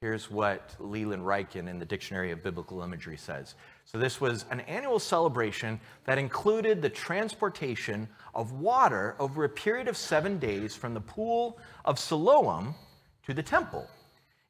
Here's 0.00 0.30
what 0.30 0.76
Leland 0.78 1.22
Ryken 1.22 1.68
in 1.68 1.78
the 1.78 1.84
Dictionary 1.86 2.30
of 2.30 2.42
Biblical 2.42 2.82
Imagery 2.82 3.16
says. 3.16 3.54
So, 3.86 3.96
this 3.96 4.20
was 4.20 4.44
an 4.50 4.60
annual 4.60 4.98
celebration 4.98 5.80
that 6.04 6.18
included 6.18 6.82
the 6.82 6.90
transportation 6.90 8.06
of 8.34 8.52
water 8.52 9.16
over 9.18 9.44
a 9.44 9.48
period 9.48 9.88
of 9.88 9.96
seven 9.96 10.38
days 10.38 10.76
from 10.76 10.92
the 10.92 11.00
pool 11.00 11.58
of 11.86 11.98
Siloam 11.98 12.74
to 13.26 13.32
the 13.32 13.42
temple 13.42 13.88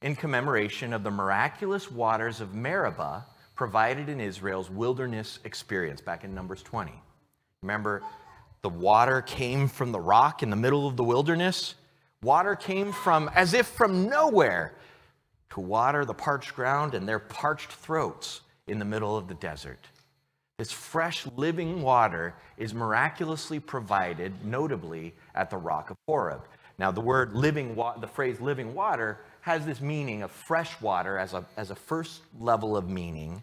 in 0.03 0.17
commemoration 0.17 0.93
of 0.93 1.03
the 1.03 1.11
miraculous 1.11 1.91
waters 1.91 2.41
of 2.41 2.55
Meribah 2.55 3.25
provided 3.55 4.09
in 4.09 4.21
Israel's 4.21 4.71
wilderness 4.71 5.39
experience 5.45 6.01
back 6.01 6.25
in 6.25 6.35
Numbers 6.35 6.63
20. 6.63 6.93
Remember, 7.63 8.03
the 8.63 8.69
water 8.69 9.23
came 9.23 9.69
from 9.69 9.93
the 9.93 10.01
rock 10.01 10.43
in 10.43 10.51
the 10.51 10.57
middle 10.57 10.87
of 10.89 10.97
the 10.97 11.05
wilderness 11.05 11.75
Water 12.25 12.57
came 12.57 12.91
from, 12.91 13.31
as 13.35 13.53
if 13.53 13.67
from 13.67 14.09
nowhere, 14.09 14.75
to 15.51 15.61
water 15.61 16.07
the 16.07 16.15
parched 16.15 16.55
ground 16.57 16.95
and 16.95 17.07
their 17.07 17.19
parched 17.19 17.71
throats 17.71 18.41
in 18.67 18.79
the 18.79 18.85
middle 18.87 19.15
of 19.15 19.29
the 19.29 19.35
desert. 19.35 19.87
This 20.59 20.73
fresh 20.73 21.27
living 21.37 21.83
water 21.83 22.35
is 22.57 22.73
miraculously 22.73 23.61
provided, 23.61 24.33
notably 24.43 25.15
at 25.35 25.51
the 25.51 25.59
rock 25.59 25.91
of 25.91 25.99
Horeb. 26.07 26.47
Now, 26.79 26.91
the 26.91 27.03
word 27.03 27.35
living, 27.35 27.77
wa- 27.77 27.99
the 27.99 28.07
phrase 28.07 28.41
living 28.41 28.75
water 28.75 29.19
has 29.43 29.67
this 29.67 29.83
meaning 29.83 30.23
of 30.23 30.31
fresh 30.31 30.81
water 30.81 31.19
as 31.19 31.35
a, 31.35 31.45
as 31.59 31.71
a 31.71 31.75
first 31.75 32.23
level 32.41 32.75
of 32.75 32.89
meaning, 32.89 33.43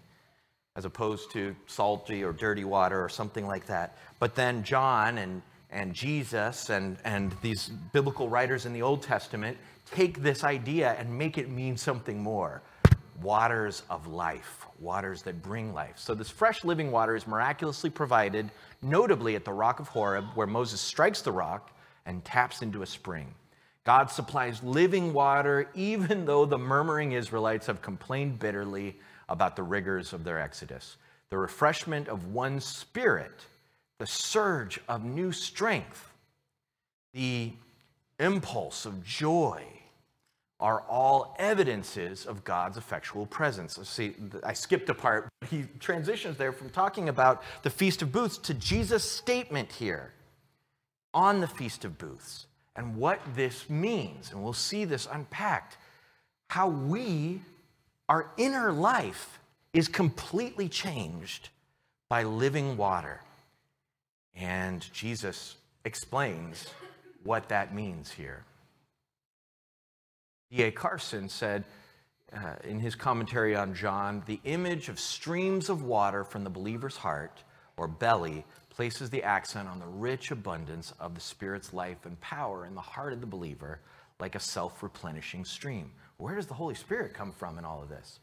as 0.76 0.86
opposed 0.86 1.32
to 1.34 1.56
salty 1.68 2.24
or 2.24 2.34
dirty 2.34 2.64
water 2.64 3.04
or 3.04 3.10
something 3.10 3.46
like 3.46 3.68
that. 3.68 3.96
But 4.20 4.34
then 4.34 4.64
John 4.64 5.20
and 5.20 5.44
and 5.72 5.94
Jesus 5.94 6.70
and, 6.70 6.98
and 7.04 7.34
these 7.42 7.70
biblical 7.94 8.30
writers 8.30 8.66
in 8.66 8.74
the 8.74 8.82
Old 8.82 9.01
Testament 9.04 9.58
take 9.90 10.22
this 10.22 10.44
idea 10.44 10.96
and 11.00 11.18
make 11.18 11.38
it 11.38 11.50
mean 11.50 11.78
something 11.78 12.22
more 12.22 12.62
waters 13.22 13.84
of 13.90 14.08
life, 14.08 14.66
waters 14.80 15.22
that 15.24 15.42
bring 15.42 15.74
life. 15.74 15.94
So, 15.98 16.16
this 16.16 16.30
fresh 16.30 16.63
living 16.63 16.92
water 16.92 17.16
is 17.16 17.28
miraculously 17.28 17.90
provided, 17.90 18.50
notably 18.82 19.36
at 19.36 19.46
the 19.46 19.54
rock 19.54 19.80
of 19.80 19.88
Horeb, 19.88 20.25
where 20.36 20.48
Moses 20.48 20.82
strikes 20.82 21.22
the 21.22 21.32
rock 21.32 21.72
and 22.06 22.25
taps 22.25 22.62
into 22.62 22.82
a 22.82 22.86
spring. 22.86 23.34
God 23.84 24.12
supplies 24.12 24.62
living 24.63 25.13
water, 25.13 25.70
even 25.74 26.25
though 26.25 26.46
the 26.46 26.58
murmuring 26.58 27.13
Israelites 27.13 27.68
have 27.68 27.82
complained 27.82 28.40
bitterly 28.40 29.00
about 29.30 29.56
the 29.56 29.63
rigors 29.63 30.13
of 30.13 30.24
their 30.24 30.40
exodus. 30.40 30.98
The 31.30 31.38
refreshment 31.38 32.08
of 32.08 32.28
one 32.34 32.60
spirit 32.60 33.46
the 34.01 34.08
surge 34.08 34.79
of 34.89 35.05
new 35.05 35.31
strength, 35.31 36.12
the 37.13 37.51
impulse 38.20 38.88
of 38.88 39.05
joy 39.05 39.63
are 40.60 40.81
all 40.89 41.36
evidences 41.38 42.25
of 42.25 42.43
God's 42.43 42.77
effectual 42.77 43.27
presence. 43.27 43.77
See, 43.88 44.15
I 44.43 44.53
skipped 44.53 44.89
a 44.89 44.96
part. 44.96 45.29
He 45.51 45.65
transitions 45.79 46.36
there 46.36 46.51
from 46.51 46.72
talking 46.72 47.10
about 47.10 47.43
the 47.62 47.70
Feast 47.70 48.01
of 48.01 48.12
Booths 48.12 48.39
to 48.39 48.55
Jesus' 48.55 49.03
statement 49.03 49.72
here 49.72 50.13
on 51.13 51.39
the 51.39 51.48
Feast 51.48 51.86
of 51.86 52.00
Booths 52.00 52.48
and 52.75 52.96
what 52.96 53.20
this 53.36 53.70
means. 53.70 54.31
And 54.31 54.43
we'll 54.43 54.53
see 54.53 54.84
this 54.84 55.08
unpacked. 55.12 55.77
How 56.48 56.70
we, 56.70 57.39
our 58.10 58.31
inner 58.38 58.74
life, 58.74 59.39
is 59.74 59.88
completely 59.88 60.70
changed 60.70 61.50
by 62.10 62.24
living 62.24 62.77
water. 62.77 63.22
And 64.36 64.86
Jesus 64.94 65.56
explains 65.86 66.68
what 67.24 67.50
that 67.50 67.74
means 67.74 68.12
here. 68.12 68.44
D.A. 70.52 70.72
Carson 70.72 71.30
said 71.30 71.64
uh, 72.34 72.56
in 72.64 72.80
his 72.80 72.96
commentary 72.96 73.56
on 73.56 73.74
John 73.74 74.24
the 74.26 74.40
image 74.44 74.90
of 74.90 75.00
streams 75.00 75.70
of 75.70 75.84
water 75.84 76.24
from 76.24 76.44
the 76.44 76.50
believer's 76.50 76.98
heart 76.98 77.44
or 77.78 77.88
belly 77.88 78.46
places 78.70 79.10
the 79.10 79.24
accent 79.24 79.68
on 79.68 79.80
the 79.80 79.86
rich 79.86 80.32
abundance 80.32 80.94
of 81.00 81.16
the 81.16 81.22
Spirit's 81.22 81.74
life 81.74 82.06
and 82.06 82.20
power 82.22 82.66
in 82.66 82.76
the 82.76 82.82
heart 82.82 83.14
of 83.14 83.22
the 83.22 83.28
believer 83.28 83.80
like 84.20 84.36
a 84.36 84.40
self 84.40 84.84
replenishing 84.84 85.46
stream. 85.46 85.92
Where 86.18 86.36
does 86.36 86.48
the 86.48 86.54
Holy 86.54 86.76
Spirit 86.76 87.14
come 87.14 87.32
from 87.32 87.58
in 87.58 87.66
all 87.66 87.82
of 87.82 87.90
this? 87.90 88.20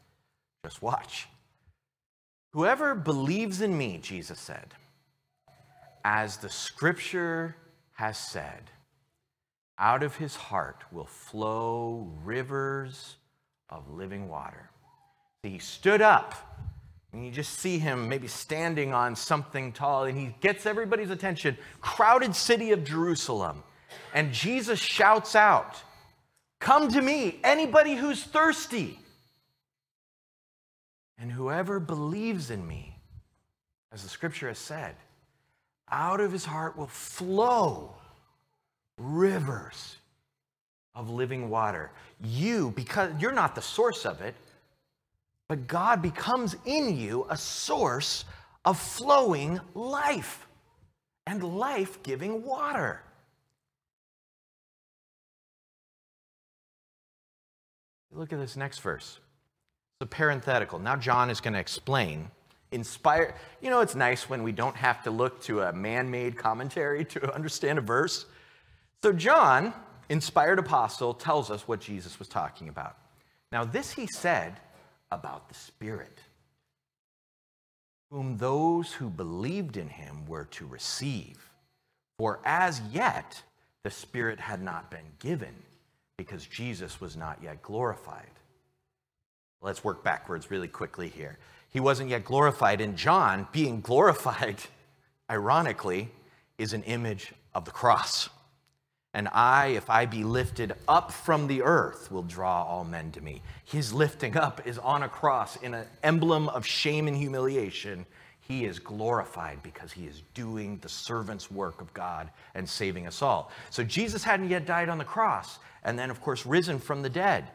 Just 0.64 0.82
watch. 0.82 1.28
Whoever 2.52 2.94
believes 2.94 3.60
in 3.60 3.76
me, 3.76 3.98
Jesus 3.98 4.38
said, 4.38 4.74
as 6.04 6.38
the 6.38 6.48
scripture 6.48 7.56
has 7.92 8.18
said, 8.18 8.70
out 9.78 10.02
of 10.02 10.16
his 10.16 10.34
heart 10.34 10.82
will 10.90 11.06
flow 11.06 12.12
rivers 12.24 13.16
of 13.70 13.88
living 13.90 14.28
water. 14.28 14.70
He 15.42 15.58
stood 15.58 16.02
up, 16.02 16.34
and 17.12 17.24
you 17.24 17.30
just 17.30 17.58
see 17.58 17.78
him 17.78 18.08
maybe 18.08 18.26
standing 18.26 18.92
on 18.92 19.14
something 19.14 19.72
tall, 19.72 20.04
and 20.04 20.18
he 20.18 20.34
gets 20.40 20.66
everybody's 20.66 21.10
attention. 21.10 21.56
Crowded 21.80 22.34
city 22.34 22.72
of 22.72 22.84
Jerusalem. 22.84 23.62
And 24.12 24.32
Jesus 24.32 24.80
shouts 24.80 25.36
out, 25.36 25.76
Come 26.60 26.88
to 26.90 27.00
me, 27.00 27.38
anybody 27.44 27.94
who's 27.94 28.24
thirsty. 28.24 28.98
And 31.18 31.30
whoever 31.30 31.78
believes 31.78 32.50
in 32.50 32.66
me, 32.66 32.96
as 33.92 34.02
the 34.02 34.08
scripture 34.08 34.48
has 34.48 34.58
said, 34.58 34.96
out 35.90 36.20
of 36.20 36.32
his 36.32 36.44
heart 36.44 36.76
will 36.76 36.86
flow 36.86 37.94
rivers 38.98 39.96
of 40.94 41.10
living 41.10 41.48
water. 41.48 41.90
You, 42.22 42.72
because 42.72 43.12
you're 43.20 43.32
not 43.32 43.54
the 43.54 43.62
source 43.62 44.04
of 44.04 44.20
it, 44.20 44.34
but 45.48 45.66
God 45.66 46.02
becomes 46.02 46.56
in 46.66 46.96
you 46.96 47.26
a 47.30 47.36
source 47.36 48.24
of 48.64 48.78
flowing 48.78 49.60
life 49.74 50.46
and 51.26 51.42
life 51.42 52.02
giving 52.02 52.44
water. 52.44 53.02
Look 58.12 58.32
at 58.32 58.38
this 58.38 58.56
next 58.56 58.80
verse. 58.80 59.20
It's 60.00 60.02
a 60.02 60.06
parenthetical. 60.06 60.78
Now, 60.80 60.96
John 60.96 61.30
is 61.30 61.40
going 61.40 61.54
to 61.54 61.60
explain 61.60 62.30
inspire. 62.72 63.34
You 63.60 63.70
know, 63.70 63.80
it's 63.80 63.94
nice 63.94 64.28
when 64.28 64.42
we 64.42 64.52
don't 64.52 64.76
have 64.76 65.02
to 65.04 65.10
look 65.10 65.42
to 65.42 65.62
a 65.62 65.72
man 65.72 66.10
made 66.10 66.36
commentary 66.36 67.04
to 67.06 67.34
understand 67.34 67.78
a 67.78 67.82
verse. 67.82 68.26
So, 69.02 69.12
John, 69.12 69.72
inspired 70.08 70.58
apostle, 70.58 71.14
tells 71.14 71.50
us 71.50 71.68
what 71.68 71.80
Jesus 71.80 72.18
was 72.18 72.28
talking 72.28 72.68
about. 72.68 72.96
Now, 73.52 73.64
this 73.64 73.92
he 73.92 74.06
said 74.06 74.56
about 75.10 75.48
the 75.48 75.54
Spirit, 75.54 76.18
whom 78.10 78.36
those 78.36 78.92
who 78.92 79.08
believed 79.08 79.76
in 79.76 79.88
him 79.88 80.26
were 80.26 80.44
to 80.46 80.66
receive. 80.66 81.38
For 82.18 82.40
as 82.44 82.80
yet 82.92 83.42
the 83.84 83.90
Spirit 83.90 84.40
had 84.40 84.60
not 84.62 84.90
been 84.90 85.06
given, 85.18 85.54
because 86.16 86.44
Jesus 86.44 87.00
was 87.00 87.16
not 87.16 87.38
yet 87.42 87.62
glorified. 87.62 88.30
Let's 89.62 89.82
work 89.82 90.04
backwards 90.04 90.50
really 90.50 90.68
quickly 90.68 91.08
here. 91.08 91.38
He 91.70 91.80
wasn't 91.80 92.10
yet 92.10 92.24
glorified, 92.24 92.80
and 92.80 92.96
John, 92.96 93.46
being 93.52 93.80
glorified, 93.80 94.56
ironically, 95.30 96.10
is 96.56 96.72
an 96.72 96.82
image 96.84 97.32
of 97.54 97.64
the 97.64 97.70
cross. 97.70 98.28
And 99.14 99.28
I, 99.32 99.68
if 99.68 99.88
I 99.88 100.06
be 100.06 100.22
lifted 100.22 100.74
up 100.86 101.12
from 101.12 101.46
the 101.46 101.62
earth, 101.62 102.10
will 102.10 102.22
draw 102.22 102.62
all 102.62 102.84
men 102.84 103.10
to 103.12 103.20
me. 103.20 103.42
His 103.64 103.92
lifting 103.92 104.36
up 104.36 104.66
is 104.66 104.78
on 104.78 105.02
a 105.02 105.08
cross 105.08 105.56
in 105.56 105.74
an 105.74 105.86
emblem 106.02 106.48
of 106.50 106.66
shame 106.66 107.08
and 107.08 107.16
humiliation. 107.16 108.06
He 108.40 108.64
is 108.64 108.78
glorified 108.78 109.62
because 109.62 109.92
he 109.92 110.06
is 110.06 110.22
doing 110.34 110.78
the 110.78 110.88
servant's 110.88 111.50
work 111.50 111.80
of 111.80 111.92
God 111.94 112.30
and 112.54 112.68
saving 112.68 113.06
us 113.06 113.22
all. 113.22 113.50
So 113.70 113.82
Jesus 113.82 114.24
hadn't 114.24 114.50
yet 114.50 114.66
died 114.66 114.88
on 114.88 114.98
the 114.98 115.04
cross, 115.04 115.58
and 115.84 115.98
then, 115.98 116.10
of 116.10 116.20
course, 116.20 116.46
risen 116.46 116.78
from 116.78 117.02
the 117.02 117.10
dead. 117.10 117.48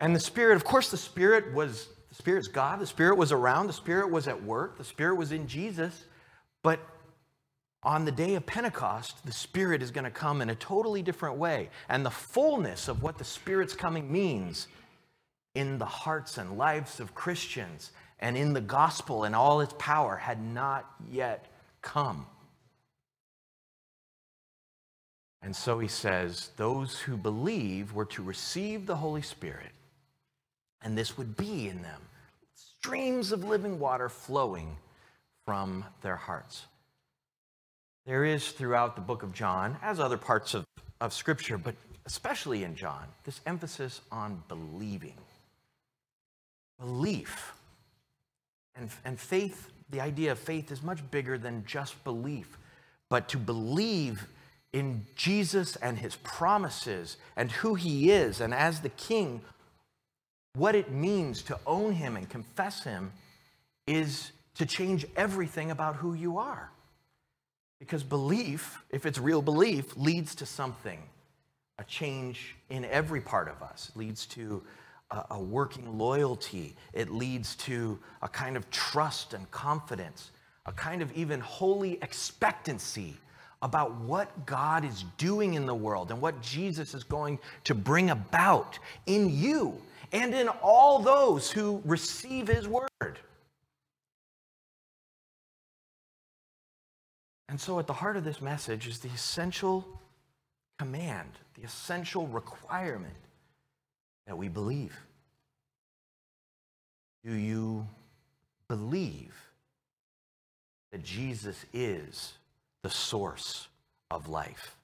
And 0.00 0.14
the 0.14 0.20
Spirit, 0.20 0.56
of 0.56 0.64
course, 0.64 0.90
the 0.90 0.96
Spirit 0.96 1.52
was, 1.52 1.88
the 2.10 2.16
Spirit's 2.16 2.48
God. 2.48 2.80
The 2.80 2.86
Spirit 2.86 3.16
was 3.16 3.32
around. 3.32 3.68
The 3.68 3.72
Spirit 3.72 4.10
was 4.10 4.28
at 4.28 4.42
work. 4.42 4.76
The 4.76 4.84
Spirit 4.84 5.16
was 5.16 5.32
in 5.32 5.46
Jesus. 5.46 6.04
But 6.62 6.80
on 7.82 8.04
the 8.04 8.12
day 8.12 8.34
of 8.34 8.44
Pentecost, 8.44 9.24
the 9.24 9.32
Spirit 9.32 9.82
is 9.82 9.90
going 9.90 10.04
to 10.04 10.10
come 10.10 10.42
in 10.42 10.50
a 10.50 10.54
totally 10.54 11.02
different 11.02 11.36
way. 11.36 11.70
And 11.88 12.04
the 12.04 12.10
fullness 12.10 12.88
of 12.88 13.02
what 13.02 13.16
the 13.16 13.24
Spirit's 13.24 13.74
coming 13.74 14.12
means 14.12 14.68
in 15.54 15.78
the 15.78 15.86
hearts 15.86 16.36
and 16.36 16.58
lives 16.58 17.00
of 17.00 17.14
Christians 17.14 17.92
and 18.18 18.36
in 18.36 18.52
the 18.52 18.60
gospel 18.60 19.24
and 19.24 19.34
all 19.34 19.60
its 19.60 19.74
power 19.78 20.16
had 20.16 20.42
not 20.44 20.90
yet 21.10 21.46
come. 21.80 22.26
And 25.42 25.56
so 25.56 25.78
he 25.78 25.88
says, 25.88 26.50
those 26.56 26.98
who 26.98 27.16
believe 27.16 27.94
were 27.94 28.04
to 28.06 28.22
receive 28.22 28.84
the 28.84 28.96
Holy 28.96 29.22
Spirit, 29.22 29.72
and 30.82 30.96
this 30.96 31.16
would 31.18 31.36
be 31.36 31.68
in 31.68 31.82
them 31.82 32.00
streams 32.80 33.30
of 33.30 33.44
living 33.44 33.78
water 33.78 34.08
flowing 34.08 34.76
from 35.44 35.84
their 36.00 36.16
hearts. 36.16 36.64
There 38.06 38.24
is 38.24 38.52
throughout 38.52 38.96
the 38.96 39.02
book 39.02 39.22
of 39.22 39.34
John, 39.34 39.76
as 39.82 40.00
other 40.00 40.16
parts 40.16 40.54
of, 40.54 40.64
of 40.98 41.12
Scripture, 41.12 41.58
but 41.58 41.74
especially 42.06 42.64
in 42.64 42.74
John, 42.74 43.04
this 43.24 43.42
emphasis 43.44 44.00
on 44.10 44.42
believing. 44.48 45.18
Belief. 46.78 47.52
And, 48.74 48.88
and 49.04 49.20
faith, 49.20 49.70
the 49.90 50.00
idea 50.00 50.32
of 50.32 50.38
faith 50.38 50.72
is 50.72 50.82
much 50.82 50.98
bigger 51.10 51.36
than 51.36 51.64
just 51.66 52.02
belief, 52.02 52.56
but 53.10 53.28
to 53.28 53.36
believe 53.36 54.26
in 54.72 55.04
Jesus 55.16 55.76
and 55.76 55.98
his 55.98 56.16
promises 56.16 57.18
and 57.36 57.52
who 57.52 57.74
he 57.74 58.10
is, 58.10 58.40
and 58.40 58.54
as 58.54 58.80
the 58.80 58.88
king, 58.88 59.42
what 60.54 60.74
it 60.74 60.90
means 60.90 61.42
to 61.42 61.58
own 61.66 61.92
him 61.92 62.16
and 62.16 62.28
confess 62.28 62.82
him 62.82 63.12
is 63.86 64.32
to 64.56 64.66
change 64.66 65.06
everything 65.16 65.70
about 65.70 65.96
who 65.96 66.14
you 66.14 66.38
are. 66.38 66.70
Because 67.78 68.02
belief, 68.02 68.82
if 68.90 69.06
it's 69.06 69.18
real 69.18 69.40
belief, 69.40 69.96
leads 69.96 70.34
to 70.36 70.46
something, 70.46 70.98
a 71.78 71.84
change 71.84 72.56
in 72.68 72.84
every 72.84 73.20
part 73.20 73.48
of 73.48 73.62
us. 73.62 73.90
It 73.94 73.98
leads 73.98 74.26
to 74.26 74.62
a, 75.10 75.24
a 75.30 75.40
working 75.40 75.98
loyalty. 75.98 76.76
It 76.92 77.10
leads 77.10 77.54
to 77.56 77.98
a 78.20 78.28
kind 78.28 78.56
of 78.56 78.68
trust 78.70 79.32
and 79.32 79.50
confidence, 79.50 80.30
a 80.66 80.72
kind 80.72 81.00
of 81.00 81.10
even 81.12 81.40
holy 81.40 81.94
expectancy 82.02 83.16
about 83.62 83.94
what 84.00 84.46
God 84.46 84.84
is 84.84 85.04
doing 85.16 85.54
in 85.54 85.66
the 85.66 85.74
world 85.74 86.10
and 86.10 86.20
what 86.20 86.40
Jesus 86.42 86.92
is 86.94 87.04
going 87.04 87.38
to 87.64 87.74
bring 87.74 88.10
about 88.10 88.78
in 89.06 89.30
you 89.30 89.80
and 90.12 90.34
in 90.34 90.48
all 90.48 90.98
those 90.98 91.50
who 91.50 91.82
receive 91.84 92.48
his 92.48 92.66
word. 92.66 92.88
And 97.48 97.60
so, 97.60 97.78
at 97.80 97.86
the 97.86 97.92
heart 97.92 98.16
of 98.16 98.24
this 98.24 98.40
message 98.40 98.86
is 98.86 99.00
the 99.00 99.08
essential 99.08 99.84
command, 100.78 101.30
the 101.54 101.62
essential 101.62 102.26
requirement 102.28 103.16
that 104.26 104.38
we 104.38 104.48
believe. 104.48 104.96
Do 107.24 107.32
you 107.32 107.86
believe 108.68 109.34
that 110.92 111.02
Jesus 111.02 111.66
is 111.72 112.34
the 112.82 112.90
source 112.90 113.66
of 114.10 114.28
life? 114.28 114.76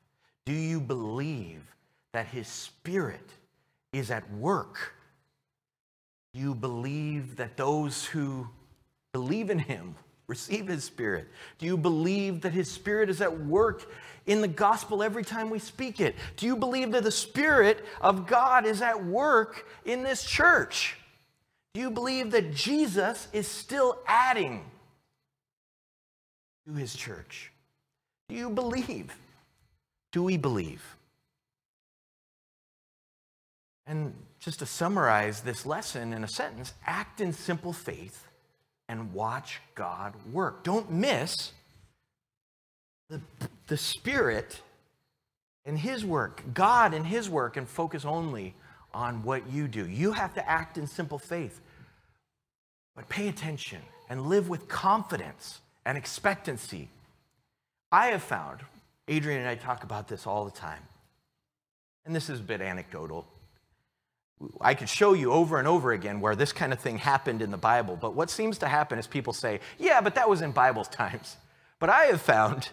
Do 0.44 0.52
you 0.52 0.80
believe 0.80 1.62
that 2.12 2.26
his 2.26 2.48
spirit 2.48 3.30
is 3.92 4.10
at 4.10 4.28
work? 4.32 4.95
Do 6.36 6.42
you 6.42 6.54
believe 6.54 7.36
that 7.36 7.56
those 7.56 8.04
who 8.04 8.46
believe 9.14 9.48
in 9.48 9.58
him 9.58 9.94
receive 10.26 10.68
his 10.68 10.84
spirit? 10.84 11.28
Do 11.56 11.64
you 11.64 11.78
believe 11.78 12.42
that 12.42 12.52
his 12.52 12.70
spirit 12.70 13.08
is 13.08 13.22
at 13.22 13.40
work 13.40 13.90
in 14.26 14.42
the 14.42 14.48
gospel 14.48 15.02
every 15.02 15.24
time 15.24 15.48
we 15.48 15.58
speak 15.58 15.98
it? 15.98 16.14
Do 16.36 16.44
you 16.44 16.54
believe 16.54 16.92
that 16.92 17.04
the 17.04 17.10
spirit 17.10 17.86
of 18.02 18.26
God 18.26 18.66
is 18.66 18.82
at 18.82 19.02
work 19.02 19.66
in 19.86 20.02
this 20.02 20.26
church? 20.26 20.98
Do 21.72 21.80
you 21.80 21.90
believe 21.90 22.32
that 22.32 22.52
Jesus 22.52 23.28
is 23.32 23.48
still 23.48 23.96
adding 24.06 24.62
to 26.66 26.74
his 26.74 26.94
church? 26.94 27.50
Do 28.28 28.34
you 28.34 28.50
believe? 28.50 29.16
Do 30.12 30.22
we 30.22 30.36
believe? 30.36 30.95
And 33.86 34.14
just 34.40 34.58
to 34.58 34.66
summarize 34.66 35.40
this 35.40 35.64
lesson 35.64 36.12
in 36.12 36.24
a 36.24 36.28
sentence, 36.28 36.74
act 36.86 37.20
in 37.20 37.32
simple 37.32 37.72
faith 37.72 38.26
and 38.88 39.12
watch 39.12 39.60
God 39.74 40.14
work. 40.32 40.64
Don't 40.64 40.90
miss 40.90 41.52
the, 43.08 43.20
the 43.68 43.76
Spirit 43.76 44.60
and 45.64 45.78
His 45.78 46.04
work, 46.04 46.42
God 46.54 46.94
and 46.94 47.06
His 47.06 47.28
work, 47.30 47.56
and 47.56 47.68
focus 47.68 48.04
only 48.04 48.54
on 48.92 49.22
what 49.22 49.48
you 49.50 49.68
do. 49.68 49.86
You 49.86 50.12
have 50.12 50.34
to 50.34 50.48
act 50.48 50.78
in 50.78 50.86
simple 50.86 51.18
faith, 51.18 51.60
but 52.94 53.08
pay 53.08 53.28
attention 53.28 53.80
and 54.08 54.26
live 54.26 54.48
with 54.48 54.68
confidence 54.68 55.60
and 55.84 55.98
expectancy. 55.98 56.88
I 57.92 58.08
have 58.08 58.22
found, 58.22 58.60
Adrian 59.08 59.40
and 59.40 59.48
I 59.48 59.54
talk 59.54 59.84
about 59.84 60.08
this 60.08 60.26
all 60.26 60.44
the 60.44 60.50
time, 60.50 60.82
and 62.04 62.14
this 62.14 62.30
is 62.30 62.40
a 62.40 62.42
bit 62.42 62.60
anecdotal. 62.60 63.26
I 64.60 64.74
could 64.74 64.88
show 64.88 65.14
you 65.14 65.32
over 65.32 65.58
and 65.58 65.66
over 65.66 65.92
again 65.92 66.20
where 66.20 66.36
this 66.36 66.52
kind 66.52 66.72
of 66.72 66.78
thing 66.78 66.98
happened 66.98 67.40
in 67.40 67.50
the 67.50 67.56
Bible, 67.56 67.96
but 67.96 68.14
what 68.14 68.28
seems 68.28 68.58
to 68.58 68.68
happen 68.68 68.98
is 68.98 69.06
people 69.06 69.32
say, 69.32 69.60
yeah, 69.78 70.00
but 70.00 70.14
that 70.16 70.28
was 70.28 70.42
in 70.42 70.52
Bible 70.52 70.84
times. 70.84 71.36
But 71.78 71.90
I 71.90 72.04
have 72.06 72.20
found 72.20 72.70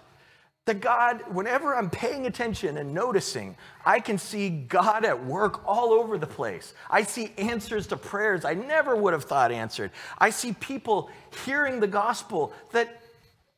that 0.66 0.80
God, 0.80 1.24
whenever 1.34 1.76
I'm 1.76 1.90
paying 1.90 2.26
attention 2.26 2.78
and 2.78 2.94
noticing, 2.94 3.58
I 3.86 4.00
can 4.00 4.18
see 4.18 4.50
God 4.50 5.04
at 5.04 5.26
work 5.26 5.62
all 5.68 5.92
over 5.92 6.18
the 6.18 6.28
place. 6.28 6.74
I 6.90 7.04
see 7.04 7.34
answers 7.38 7.88
to 7.88 7.98
prayers 7.98 8.46
I 8.46 8.54
never 8.54 8.96
would 8.96 9.14
have 9.14 9.26
thought 9.26 9.52
answered. 9.52 9.92
I 10.18 10.30
see 10.30 10.54
people 10.54 11.10
hearing 11.46 11.80
the 11.82 11.88
gospel 11.88 12.54
that, 12.72 13.02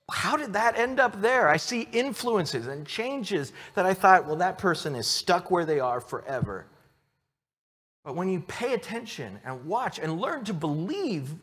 how 0.09 0.35
did 0.35 0.53
that 0.53 0.77
end 0.77 0.99
up 0.99 1.21
there? 1.21 1.47
I 1.47 1.57
see 1.57 1.87
influences 1.91 2.65
and 2.65 2.87
changes 2.87 3.53
that 3.75 3.85
I 3.85 3.93
thought, 3.93 4.25
well, 4.25 4.37
that 4.37 4.57
person 4.57 4.95
is 4.95 5.05
stuck 5.05 5.51
where 5.51 5.65
they 5.65 5.79
are 5.79 6.01
forever. 6.01 6.65
But 8.05 8.15
when 8.15 8.29
you 8.29 8.39
pay 8.39 8.73
attention 8.73 9.39
and 9.43 9.65
watch 9.65 9.97
and 9.97 10.21
learn 10.21 10.45
to 10.45 10.53
believe, 10.53 11.33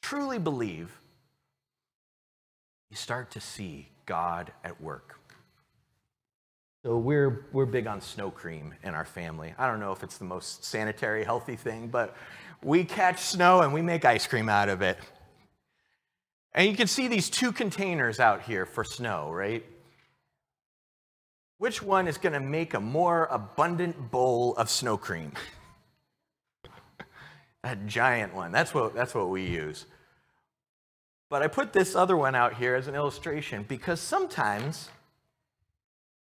truly 0.00 0.38
believe, 0.38 0.96
you 2.90 2.96
start 2.96 3.32
to 3.32 3.40
see 3.40 3.88
God 4.06 4.52
at 4.62 4.80
work. 4.80 5.18
So 6.84 6.96
we're, 6.96 7.46
we're 7.52 7.66
big 7.66 7.88
on 7.88 8.00
snow 8.00 8.30
cream 8.30 8.72
in 8.84 8.94
our 8.94 9.04
family. 9.04 9.52
I 9.58 9.66
don't 9.66 9.80
know 9.80 9.90
if 9.90 10.04
it's 10.04 10.16
the 10.16 10.24
most 10.24 10.64
sanitary, 10.64 11.24
healthy 11.24 11.56
thing, 11.56 11.88
but 11.88 12.16
we 12.62 12.84
catch 12.84 13.18
snow 13.20 13.62
and 13.62 13.74
we 13.74 13.82
make 13.82 14.04
ice 14.04 14.28
cream 14.28 14.48
out 14.48 14.68
of 14.68 14.80
it. 14.80 14.96
And 16.52 16.70
you 16.70 16.76
can 16.76 16.86
see 16.86 17.08
these 17.08 17.28
two 17.28 17.50
containers 17.50 18.20
out 18.20 18.42
here 18.42 18.64
for 18.64 18.84
snow, 18.84 19.32
right? 19.32 19.64
Which 21.58 21.82
one 21.82 22.06
is 22.06 22.16
going 22.16 22.34
to 22.34 22.40
make 22.40 22.74
a 22.74 22.80
more 22.80 23.26
abundant 23.28 24.12
bowl 24.12 24.54
of 24.56 24.70
snow 24.70 24.96
cream? 24.96 25.32
that 27.64 27.86
giant 27.86 28.34
one. 28.34 28.52
That's 28.52 28.72
what, 28.74 28.94
that's 28.94 29.14
what 29.14 29.30
we 29.30 29.44
use. 29.44 29.86
But 31.30 31.42
I 31.42 31.48
put 31.48 31.72
this 31.72 31.96
other 31.96 32.16
one 32.16 32.34
out 32.34 32.54
here 32.54 32.76
as 32.76 32.86
an 32.86 32.94
illustration 32.94 33.64
because 33.66 34.00
sometimes 34.00 34.90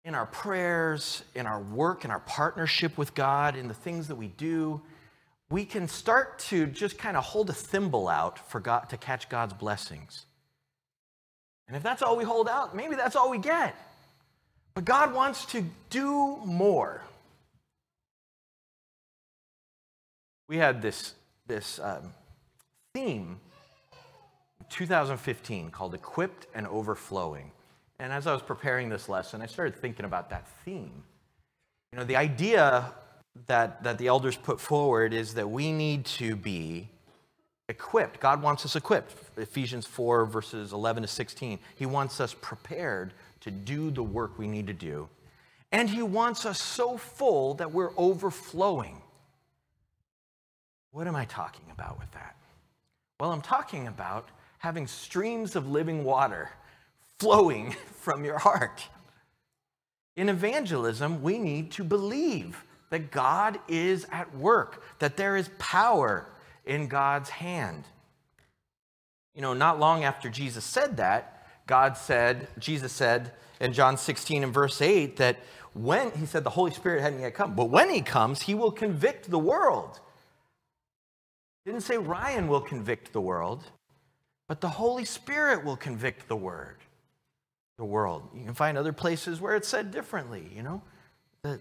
in 0.03 0.13
our 0.15 0.25
prayers, 0.25 1.23
in 1.35 1.45
our 1.45 1.61
work, 1.61 2.03
in 2.03 2.11
our 2.11 2.19
partnership 2.19 2.97
with 2.97 3.15
God, 3.15 3.55
in 3.55 3.67
the 3.67 3.73
things 3.73 4.07
that 4.09 4.15
we 4.15 4.27
do, 4.27 4.81
we 5.49 5.65
can 5.65 5.87
start 5.87 6.39
to 6.39 6.67
just 6.67 6.97
kind 6.97 7.17
of 7.17 7.23
hold 7.23 7.49
a 7.49 7.53
thimble 7.53 8.07
out 8.07 8.37
for 8.49 8.59
God 8.59 8.89
to 8.89 8.97
catch 8.97 9.29
God's 9.29 9.53
blessings. 9.53 10.25
And 11.67 11.77
if 11.77 11.83
that's 11.83 12.01
all 12.01 12.17
we 12.17 12.23
hold 12.23 12.49
out, 12.49 12.75
maybe 12.75 12.95
that's 12.95 13.15
all 13.15 13.31
we 13.31 13.37
get. 13.37 13.75
But 14.73 14.83
God 14.83 15.13
wants 15.13 15.45
to 15.47 15.63
do 15.89 16.37
more. 16.45 17.01
We 20.47 20.57
had 20.57 20.81
this, 20.81 21.13
this 21.49 21.79
um, 21.83 22.13
theme 22.93 23.41
2015 24.69 25.71
called 25.71 25.93
Equipped 25.93 26.47
and 26.55 26.65
Overflowing. 26.67 27.51
And 27.99 28.13
as 28.13 28.27
I 28.27 28.31
was 28.31 28.41
preparing 28.41 28.87
this 28.87 29.09
lesson, 29.09 29.41
I 29.41 29.45
started 29.45 29.75
thinking 29.75 30.05
about 30.05 30.29
that 30.29 30.47
theme. 30.63 31.03
You 31.91 31.99
know, 31.99 32.05
the 32.05 32.15
idea 32.15 32.93
that, 33.47 33.83
that 33.83 33.97
the 33.97 34.07
elders 34.07 34.37
put 34.37 34.61
forward 34.61 35.13
is 35.13 35.33
that 35.33 35.49
we 35.49 35.73
need 35.73 36.05
to 36.05 36.35
be 36.37 36.87
equipped. 37.67 38.19
God 38.19 38.41
wants 38.41 38.63
us 38.63 38.75
equipped. 38.75 39.13
Ephesians 39.37 39.85
4, 39.85 40.25
verses 40.25 40.71
11 40.71 41.03
to 41.03 41.07
16. 41.07 41.59
He 41.75 41.85
wants 41.85 42.21
us 42.21 42.33
prepared 42.41 43.13
to 43.41 43.51
do 43.51 43.91
the 43.91 44.03
work 44.03 44.37
we 44.37 44.47
need 44.47 44.67
to 44.67 44.73
do. 44.73 45.09
And 45.71 45.89
He 45.89 46.01
wants 46.01 46.45
us 46.45 46.61
so 46.61 46.97
full 46.97 47.55
that 47.55 47.71
we're 47.71 47.91
overflowing. 47.97 49.01
What 50.91 51.07
am 51.07 51.15
I 51.15 51.25
talking 51.25 51.65
about 51.71 51.99
with 51.99 52.11
that? 52.11 52.35
Well, 53.19 53.31
I'm 53.31 53.41
talking 53.41 53.87
about 53.87 54.29
having 54.59 54.87
streams 54.87 55.55
of 55.55 55.69
living 55.69 56.03
water 56.03 56.49
flowing 57.19 57.71
from 57.99 58.25
your 58.25 58.37
heart. 58.37 58.87
In 60.15 60.29
evangelism, 60.29 61.21
we 61.21 61.37
need 61.37 61.71
to 61.71 61.83
believe 61.83 62.63
that 62.89 63.11
God 63.11 63.59
is 63.67 64.07
at 64.11 64.35
work, 64.35 64.83
that 64.99 65.15
there 65.15 65.37
is 65.37 65.49
power 65.59 66.25
in 66.65 66.87
God's 66.87 67.29
hand. 67.29 67.83
You 69.35 69.41
know, 69.41 69.53
not 69.53 69.79
long 69.79 70.03
after 70.03 70.29
Jesus 70.29 70.65
said 70.65 70.97
that, 70.97 71.47
God 71.67 71.97
said, 71.97 72.47
Jesus 72.57 72.91
said 72.91 73.31
in 73.59 73.73
John 73.73 73.95
16 73.95 74.43
and 74.43 74.53
verse 74.53 74.81
8 74.81 75.17
that 75.17 75.37
when, 75.73 76.11
he 76.11 76.25
said 76.25 76.43
the 76.43 76.49
Holy 76.49 76.71
Spirit 76.71 77.01
hadn't 77.01 77.19
yet 77.19 77.35
come, 77.35 77.55
but 77.55 77.65
when 77.65 77.89
he 77.89 78.01
comes, 78.01 78.41
he 78.41 78.55
will 78.55 78.71
convict 78.71 79.29
the 79.29 79.39
world. 79.39 79.99
Didn't 81.65 81.81
say 81.81 81.97
Ryan 81.97 82.47
will 82.47 82.61
convict 82.61 83.13
the 83.13 83.21
world, 83.21 83.63
but 84.47 84.61
the 84.61 84.69
Holy 84.69 85.05
Spirit 85.05 85.63
will 85.63 85.75
convict 85.75 86.27
the 86.27 86.35
word, 86.35 86.77
the 87.77 87.85
world. 87.85 88.29
You 88.33 88.45
can 88.45 88.53
find 88.53 88.77
other 88.77 88.93
places 88.93 89.39
where 89.39 89.55
it's 89.55 89.67
said 89.67 89.91
differently, 89.91 90.49
you 90.55 90.63
know, 90.63 90.81
that 91.43 91.59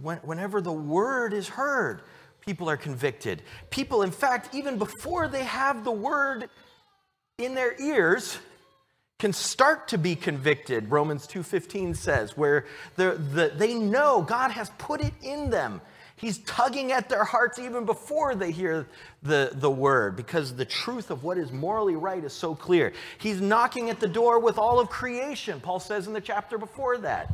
when, 0.00 0.18
whenever 0.18 0.60
the 0.60 0.72
word 0.72 1.32
is 1.32 1.48
heard, 1.48 2.02
people 2.40 2.68
are 2.68 2.76
convicted. 2.76 3.42
People, 3.70 4.02
in 4.02 4.10
fact, 4.10 4.54
even 4.54 4.78
before 4.78 5.28
they 5.28 5.44
have 5.44 5.84
the 5.84 5.92
word 5.92 6.48
in 7.38 7.54
their 7.54 7.80
ears, 7.80 8.38
can 9.20 9.32
start 9.34 9.86
to 9.86 9.98
be 9.98 10.16
convicted 10.16 10.90
romans 10.90 11.26
2.15 11.26 11.94
says 11.94 12.38
where 12.38 12.64
the, 12.96 13.52
they 13.54 13.74
know 13.74 14.22
god 14.22 14.50
has 14.50 14.70
put 14.78 15.02
it 15.02 15.12
in 15.20 15.50
them 15.50 15.78
he's 16.20 16.38
tugging 16.38 16.92
at 16.92 17.08
their 17.08 17.24
hearts 17.24 17.58
even 17.58 17.84
before 17.84 18.34
they 18.34 18.50
hear 18.50 18.86
the, 19.22 19.50
the 19.54 19.70
word 19.70 20.16
because 20.16 20.54
the 20.54 20.64
truth 20.64 21.10
of 21.10 21.24
what 21.24 21.38
is 21.38 21.50
morally 21.50 21.96
right 21.96 22.24
is 22.24 22.32
so 22.32 22.54
clear 22.54 22.92
he's 23.18 23.40
knocking 23.40 23.90
at 23.90 24.00
the 24.00 24.08
door 24.08 24.38
with 24.38 24.58
all 24.58 24.78
of 24.80 24.88
creation 24.88 25.60
paul 25.60 25.80
says 25.80 26.06
in 26.06 26.12
the 26.12 26.20
chapter 26.20 26.58
before 26.58 26.98
that 26.98 27.30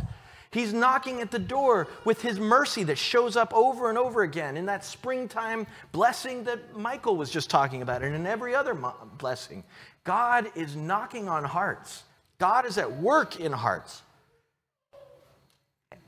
He's 0.57 0.73
knocking 0.73 1.21
at 1.21 1.31
the 1.31 1.39
door 1.39 1.87
with 2.07 2.23
his 2.23 2.41
mercy 2.41 2.83
that 2.85 2.97
shows 2.97 3.37
up 3.37 3.53
over 3.53 3.91
and 3.91 3.99
over 3.99 4.23
again 4.23 4.57
in 4.57 4.65
that 4.67 4.87
springtime 4.87 5.67
blessing 5.93 6.45
that 6.45 6.75
Michael 6.75 7.17
was 7.17 7.31
just 7.31 7.51
talking 7.51 7.83
about, 7.83 8.03
and 8.03 8.15
in 8.15 8.27
every 8.27 8.55
other 8.55 8.75
blessing. 9.19 9.65
God 10.05 10.51
is 10.55 10.75
knocking 10.75 11.29
on 11.29 11.45
hearts, 11.45 12.05
God 12.39 12.65
is 12.65 12.79
at 12.79 12.91
work 13.01 13.39
in 13.39 13.53
hearts. 13.53 14.03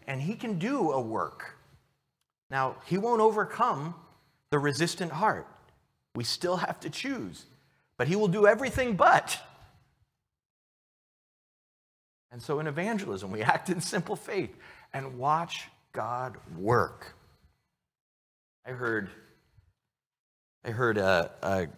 And 0.06 0.22
he 0.22 0.34
can 0.34 0.58
do 0.58 0.92
a 0.92 1.00
work. 1.00 1.57
Now, 2.50 2.76
he 2.86 2.98
won't 2.98 3.20
overcome 3.20 3.94
the 4.50 4.58
resistant 4.58 5.12
heart. 5.12 5.46
We 6.14 6.24
still 6.24 6.56
have 6.56 6.80
to 6.80 6.90
choose, 6.90 7.44
but 7.96 8.08
he 8.08 8.16
will 8.16 8.28
do 8.28 8.46
everything 8.46 8.96
but. 8.96 9.38
And 12.30 12.42
so 12.42 12.60
in 12.60 12.66
evangelism, 12.66 13.30
we 13.30 13.42
act 13.42 13.70
in 13.70 13.80
simple 13.80 14.16
faith 14.16 14.54
and 14.92 15.18
watch 15.18 15.68
God 15.92 16.36
work. 16.56 17.14
I 18.66 18.70
heard, 18.70 19.08
I 20.64 20.70
heard 20.70 20.98
a, 20.98 21.30
a 21.42 21.68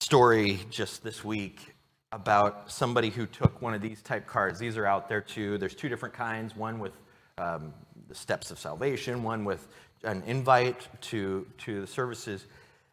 story 0.00 0.60
just 0.70 1.02
this 1.02 1.24
week 1.24 1.74
about 2.12 2.70
somebody 2.70 3.10
who 3.10 3.26
took 3.26 3.62
one 3.62 3.74
of 3.74 3.80
these 3.80 4.02
type 4.02 4.26
cards. 4.26 4.58
These 4.58 4.76
are 4.76 4.86
out 4.86 5.08
there 5.08 5.20
too. 5.20 5.58
There's 5.58 5.74
two 5.74 5.88
different 5.88 6.14
kinds 6.14 6.56
one 6.56 6.78
with 6.78 6.92
um, 7.38 7.72
the 8.10 8.16
steps 8.16 8.50
of 8.50 8.58
salvation, 8.58 9.22
one 9.22 9.44
with 9.44 9.68
an 10.02 10.22
invite 10.26 10.88
to, 11.00 11.46
to 11.58 11.80
the 11.82 11.86
services. 11.86 12.44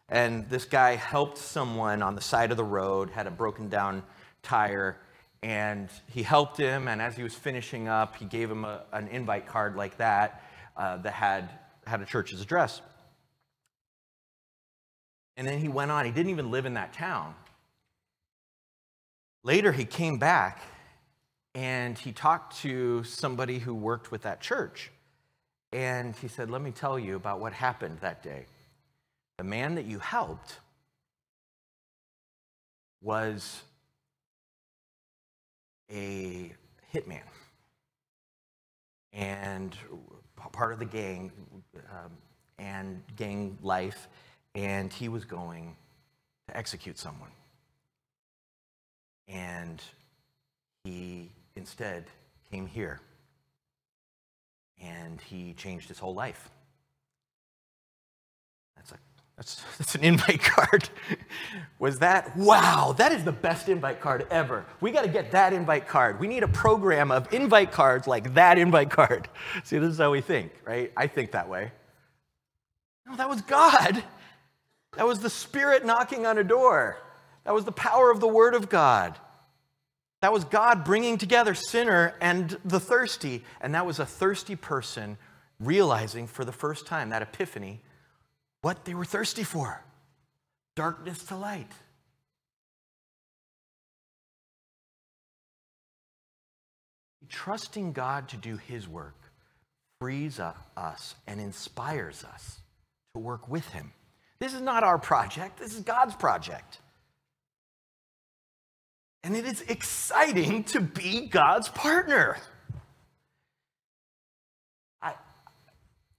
And 0.08 0.48
this 0.48 0.64
guy 0.64 0.94
helped 0.94 1.36
someone 1.36 2.02
on 2.02 2.14
the 2.14 2.20
side 2.20 2.52
of 2.52 2.56
the 2.56 2.64
road, 2.64 3.10
had 3.10 3.26
a 3.26 3.30
broken 3.30 3.68
down 3.68 4.04
tire, 4.44 4.96
and 5.42 5.88
he 6.06 6.22
helped 6.22 6.56
him. 6.56 6.86
And 6.86 7.02
as 7.02 7.16
he 7.16 7.24
was 7.24 7.34
finishing 7.34 7.88
up, 7.88 8.14
he 8.16 8.26
gave 8.26 8.48
him 8.48 8.64
a, 8.64 8.84
an 8.92 9.08
invite 9.08 9.48
card 9.48 9.74
like 9.74 9.98
that 9.98 10.44
uh, 10.76 10.98
that 10.98 11.12
had, 11.12 11.50
had 11.84 12.00
a 12.00 12.06
church's 12.06 12.40
address. 12.40 12.80
And 15.36 15.48
then 15.48 15.58
he 15.58 15.68
went 15.68 15.90
on. 15.90 16.04
He 16.04 16.12
didn't 16.12 16.30
even 16.30 16.52
live 16.52 16.64
in 16.64 16.74
that 16.74 16.92
town. 16.92 17.34
Later, 19.42 19.72
he 19.72 19.84
came 19.84 20.18
back 20.18 20.62
and 21.56 21.98
he 21.98 22.12
talked 22.12 22.58
to 22.58 23.02
somebody 23.02 23.58
who 23.58 23.74
worked 23.74 24.12
with 24.12 24.22
that 24.22 24.40
church. 24.40 24.92
And 25.72 26.16
he 26.16 26.28
said, 26.28 26.50
Let 26.50 26.62
me 26.62 26.70
tell 26.70 26.98
you 26.98 27.16
about 27.16 27.40
what 27.40 27.52
happened 27.52 27.98
that 28.00 28.22
day. 28.22 28.46
The 29.36 29.44
man 29.44 29.74
that 29.74 29.84
you 29.84 29.98
helped 29.98 30.58
was 33.02 33.62
a 35.90 36.52
hitman 36.92 37.22
and 39.12 39.76
part 40.52 40.72
of 40.72 40.78
the 40.78 40.84
gang 40.84 41.30
um, 41.90 42.12
and 42.58 43.02
gang 43.16 43.56
life, 43.62 44.08
and 44.54 44.92
he 44.92 45.08
was 45.08 45.24
going 45.24 45.76
to 46.48 46.56
execute 46.56 46.98
someone. 46.98 47.30
And 49.28 49.82
he 50.84 51.30
instead 51.54 52.06
came 52.50 52.66
here 52.66 53.00
and 54.80 55.20
he 55.20 55.54
changed 55.54 55.88
his 55.88 55.98
whole 55.98 56.14
life. 56.14 56.50
That's 58.76 58.92
a 58.92 58.98
that's, 59.38 59.62
that's 59.78 59.94
an 59.94 60.02
invite 60.04 60.42
card. 60.42 60.90
Was 61.78 62.00
that, 62.00 62.36
wow, 62.36 62.92
that 62.98 63.12
is 63.12 63.24
the 63.24 63.32
best 63.32 63.68
invite 63.68 64.00
card 64.00 64.26
ever. 64.30 64.66
We 64.80 64.90
got 64.90 65.02
to 65.02 65.08
get 65.08 65.30
that 65.30 65.52
invite 65.52 65.86
card. 65.86 66.18
We 66.18 66.26
need 66.26 66.42
a 66.42 66.48
program 66.48 67.12
of 67.12 67.32
invite 67.32 67.70
cards 67.70 68.08
like 68.08 68.34
that 68.34 68.58
invite 68.58 68.90
card. 68.90 69.28
See, 69.64 69.78
this 69.78 69.90
is 69.90 69.98
how 69.98 70.10
we 70.10 70.20
think, 70.20 70.52
right? 70.64 70.92
I 70.96 71.06
think 71.06 71.30
that 71.32 71.48
way. 71.48 71.70
No, 73.06 73.16
that 73.16 73.28
was 73.28 73.40
God. 73.42 74.02
That 74.96 75.06
was 75.06 75.20
the 75.20 75.30
Spirit 75.30 75.86
knocking 75.86 76.26
on 76.26 76.36
a 76.36 76.44
door. 76.44 76.98
That 77.44 77.54
was 77.54 77.64
the 77.64 77.72
power 77.72 78.10
of 78.10 78.18
the 78.18 78.28
Word 78.28 78.54
of 78.54 78.68
God. 78.68 79.16
That 80.20 80.32
was 80.32 80.44
God 80.44 80.84
bringing 80.84 81.16
together 81.16 81.54
sinner 81.54 82.14
and 82.20 82.58
the 82.64 82.80
thirsty. 82.80 83.44
And 83.60 83.74
that 83.74 83.86
was 83.86 83.98
a 83.98 84.06
thirsty 84.06 84.56
person 84.56 85.16
realizing 85.60 86.26
for 86.26 86.44
the 86.44 86.52
first 86.52 86.86
time 86.86 87.10
that 87.10 87.22
epiphany 87.22 87.80
what 88.62 88.84
they 88.84 88.94
were 88.94 89.04
thirsty 89.04 89.44
for 89.44 89.82
darkness 90.74 91.24
to 91.24 91.36
light. 91.36 91.72
Trusting 97.28 97.92
God 97.92 98.28
to 98.28 98.36
do 98.36 98.56
His 98.56 98.88
work 98.88 99.16
frees 100.00 100.40
us 100.40 101.14
and 101.26 101.40
inspires 101.40 102.24
us 102.24 102.60
to 103.14 103.20
work 103.20 103.48
with 103.48 103.66
Him. 103.70 103.92
This 104.38 104.54
is 104.54 104.60
not 104.60 104.84
our 104.84 104.98
project, 104.98 105.58
this 105.58 105.74
is 105.74 105.80
God's 105.80 106.14
project. 106.14 106.78
And 109.22 109.36
it 109.36 109.44
is 109.44 109.62
exciting 109.62 110.64
to 110.64 110.80
be 110.80 111.26
God's 111.26 111.68
partner. 111.68 112.38
I, 115.02 115.14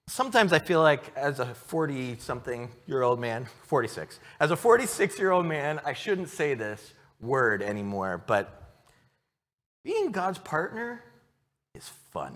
sometimes 0.07 0.53
I 0.53 0.59
feel 0.59 0.81
like 0.81 1.15
as 1.15 1.39
a 1.39 1.45
40 1.45 2.17
something 2.19 2.69
year 2.87 3.01
old 3.01 3.19
man, 3.19 3.47
46, 3.63 4.19
as 4.39 4.51
a 4.51 4.55
46 4.55 5.17
year 5.17 5.31
old 5.31 5.45
man, 5.45 5.79
I 5.85 5.93
shouldn't 5.93 6.29
say 6.29 6.53
this 6.53 6.93
word 7.21 7.61
anymore, 7.61 8.23
but 8.25 8.59
being 9.83 10.11
God's 10.11 10.39
partner 10.39 11.03
is 11.73 11.87
fun. 12.11 12.35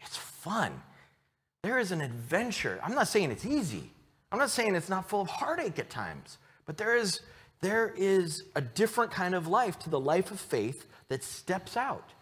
It's 0.00 0.16
fun. 0.16 0.82
there 1.62 1.78
is 1.78 1.90
an 1.90 2.00
adventure. 2.00 2.78
I'm 2.84 2.94
not 2.94 3.08
saying 3.08 3.32
it's 3.32 3.44
easy. 3.44 3.90
I'm 4.30 4.38
not 4.38 4.50
saying 4.50 4.74
it's 4.74 4.88
not 4.88 5.08
full 5.08 5.20
of 5.22 5.28
heartache 5.28 5.78
at 5.78 5.90
times, 5.90 6.38
but 6.64 6.76
there 6.76 6.96
is, 6.96 7.20
there 7.60 7.92
is 7.96 8.44
a 8.54 8.60
different 8.60 9.10
kind 9.10 9.34
of 9.34 9.46
life 9.46 9.78
to 9.80 9.90
the 9.90 10.00
life 10.00 10.30
of 10.30 10.40
faith 10.40 10.86
that 11.08 11.24
steps 11.24 11.76
out 11.76 12.12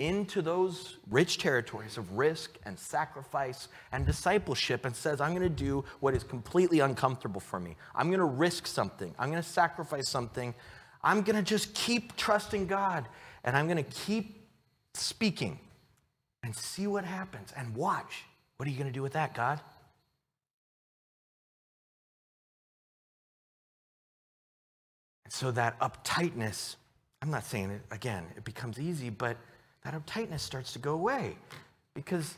into 0.00 0.40
those 0.40 0.96
rich 1.10 1.38
territories 1.38 1.98
of 1.98 2.12
risk 2.16 2.58
and 2.64 2.78
sacrifice 2.78 3.68
and 3.92 4.06
discipleship 4.06 4.84
and 4.84 4.96
says, 4.96 5.20
I'm 5.20 5.34
going 5.34 5.42
to 5.42 5.48
do 5.48 5.84
what 6.00 6.14
is 6.14 6.24
completely 6.24 6.80
uncomfortable 6.80 7.40
for 7.40 7.60
me. 7.60 7.76
I'm 7.94 8.08
going 8.08 8.20
to 8.20 8.24
risk 8.24 8.66
something. 8.66 9.14
I'm 9.18 9.30
going 9.30 9.42
to 9.42 9.48
sacrifice 9.48 10.08
something. 10.08 10.54
I'm 11.02 11.22
going 11.22 11.36
to 11.36 11.42
just 11.42 11.74
keep 11.74 12.16
trusting 12.16 12.66
God 12.66 13.06
and 13.44 13.56
I'm 13.56 13.66
going 13.66 13.82
to 13.82 13.90
keep 13.90 14.48
speaking 14.94 15.58
and 16.42 16.54
see 16.54 16.86
what 16.86 17.04
happens 17.04 17.52
and 17.56 17.76
watch. 17.76 18.24
What 18.56 18.66
are 18.66 18.70
you 18.70 18.76
going 18.76 18.88
to 18.88 18.92
do 18.92 19.02
with 19.02 19.12
that, 19.12 19.34
God? 19.34 19.60
So 25.30 25.52
that 25.52 25.78
uptightness, 25.78 26.74
I'm 27.22 27.30
not 27.30 27.44
saying 27.44 27.70
it 27.70 27.82
again, 27.90 28.24
it 28.36 28.44
becomes 28.44 28.80
easy, 28.80 29.10
but 29.10 29.36
that 29.84 29.94
uptightness 29.94 30.40
starts 30.40 30.72
to 30.72 30.78
go 30.78 30.92
away 30.92 31.36
because 31.94 32.34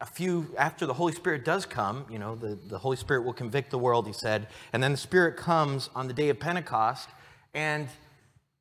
a 0.00 0.06
few 0.06 0.46
after 0.56 0.86
the 0.86 0.94
Holy 0.94 1.12
Spirit 1.12 1.44
does 1.44 1.66
come, 1.66 2.06
you 2.08 2.18
know, 2.18 2.36
the, 2.36 2.56
the 2.68 2.78
Holy 2.78 2.96
Spirit 2.96 3.24
will 3.24 3.32
convict 3.32 3.70
the 3.70 3.78
world, 3.78 4.06
he 4.06 4.12
said, 4.12 4.46
and 4.72 4.82
then 4.82 4.92
the 4.92 4.98
Spirit 4.98 5.36
comes 5.36 5.90
on 5.96 6.06
the 6.06 6.12
day 6.14 6.28
of 6.28 6.38
Pentecost, 6.38 7.08
and 7.54 7.88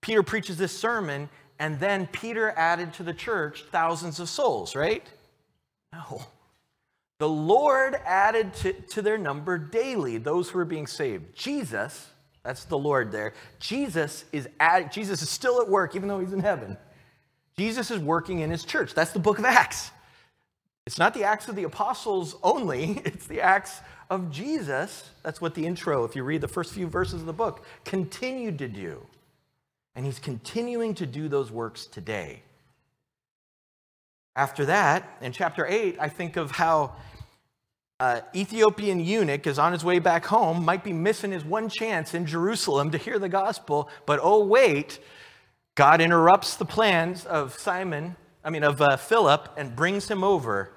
Peter 0.02 0.24
preaches 0.24 0.58
this 0.58 0.78
sermon, 0.78 1.30
and 1.60 1.80
then 1.80 2.08
Peter 2.08 2.52
added 2.58 2.93
to 2.93 3.04
the 3.04 3.13
church 3.13 3.63
thousands 3.72 4.19
of 4.19 4.28
souls, 4.28 4.76
right? 4.76 5.06
No. 5.91 6.26
The 7.19 7.30
Lord 7.30 7.96
added 8.06 8.54
to, 8.56 8.74
to 8.74 9.02
their 9.04 9.19
number 9.19 9.58
daily 9.60 10.17
those 10.17 10.50
who 10.50 10.58
were 10.58 10.65
being 10.65 10.88
saved. 10.88 11.36
Jesus 11.36 12.10
that's 12.43 12.65
the 12.65 12.77
Lord 12.77 13.12
there. 13.12 13.34
Jesus 13.60 14.25
is 14.32 14.49
at, 14.60 14.91
Jesus 14.91 15.21
is 15.21 15.29
still 15.29 15.62
at 15.62 15.69
work, 15.69 15.95
even 15.95 16.08
though 16.08 16.19
he's 16.19 16.34
in 16.34 16.41
heaven. 16.41 16.77
Jesus 17.58 17.91
is 17.91 17.99
working 17.99 18.39
in 18.39 18.49
his 18.49 18.65
church. 18.65 18.93
That's 18.93 19.12
the 19.12 19.19
book 19.19 19.39
of 19.39 19.45
Acts. 19.45 19.91
It's 20.86 20.97
not 20.97 21.13
the 21.13 21.23
Acts 21.23 21.47
of 21.47 21.56
the 21.56 21.63
Apostles 21.63 22.36
only, 22.43 23.01
it's 23.06 23.27
the 23.27 23.41
Acts 23.41 23.79
of 24.10 24.29
Jesus. 24.29 25.10
That's 25.23 25.39
what 25.39 25.56
the 25.56 25.65
intro, 25.65 26.03
if 26.03 26.15
you 26.15 26.23
read 26.23 26.41
the 26.41 26.47
first 26.47 26.73
few 26.73 26.88
verses 26.88 27.21
of 27.21 27.25
the 27.25 27.34
book, 27.34 27.65
continued 27.86 28.60
to 28.60 28.67
do. 28.67 29.06
And 29.95 30.06
he's 30.06 30.19
continuing 30.19 30.95
to 30.95 31.06
do 31.06 31.29
those 31.29 31.51
works 31.51 31.86
today. 31.86 32.41
After 34.36 34.65
that, 34.65 35.17
in 35.21 35.32
chapter 35.32 35.65
8, 35.65 35.97
I 35.99 36.10
think 36.10 36.38
of 36.38 36.51
how 36.51 36.95
uh, 38.03 38.19
Ethiopian 38.35 38.99
eunuch 38.99 39.47
is 39.47 39.57
on 39.57 39.71
his 39.71 39.81
way 39.81 39.97
back 39.97 40.25
home, 40.25 40.65
might 40.65 40.83
be 40.83 40.91
missing 40.91 41.31
his 41.31 41.45
one 41.45 41.69
chance 41.69 42.13
in 42.13 42.25
Jerusalem 42.25 42.91
to 42.91 42.97
hear 42.97 43.17
the 43.17 43.29
gospel, 43.29 43.89
but 44.05 44.19
oh, 44.21 44.43
wait, 44.43 44.99
God 45.75 46.01
interrupts 46.01 46.57
the 46.57 46.65
plans 46.65 47.23
of 47.23 47.57
Simon, 47.57 48.17
I 48.43 48.49
mean, 48.49 48.65
of 48.65 48.81
uh, 48.81 48.97
Philip, 48.97 49.47
and 49.55 49.73
brings 49.73 50.11
him 50.11 50.21
over 50.21 50.73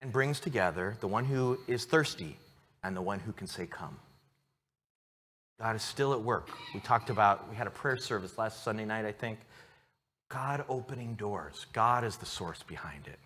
and 0.00 0.10
brings 0.10 0.40
together 0.40 0.96
the 1.00 1.06
one 1.06 1.26
who 1.26 1.58
is 1.66 1.84
thirsty 1.84 2.38
and 2.82 2.96
the 2.96 3.02
one 3.02 3.18
who 3.18 3.32
can 3.32 3.46
say, 3.46 3.66
Come. 3.66 3.98
God 5.60 5.76
is 5.76 5.82
still 5.82 6.14
at 6.14 6.22
work. 6.22 6.48
We 6.72 6.80
talked 6.80 7.10
about, 7.10 7.46
we 7.50 7.56
had 7.56 7.66
a 7.66 7.70
prayer 7.70 7.98
service 7.98 8.38
last 8.38 8.64
Sunday 8.64 8.86
night, 8.86 9.04
I 9.04 9.12
think. 9.12 9.38
God 10.30 10.64
opening 10.70 11.14
doors. 11.16 11.66
God 11.74 12.04
is 12.04 12.16
the 12.16 12.26
source 12.26 12.62
behind 12.62 13.06
it. 13.06 13.18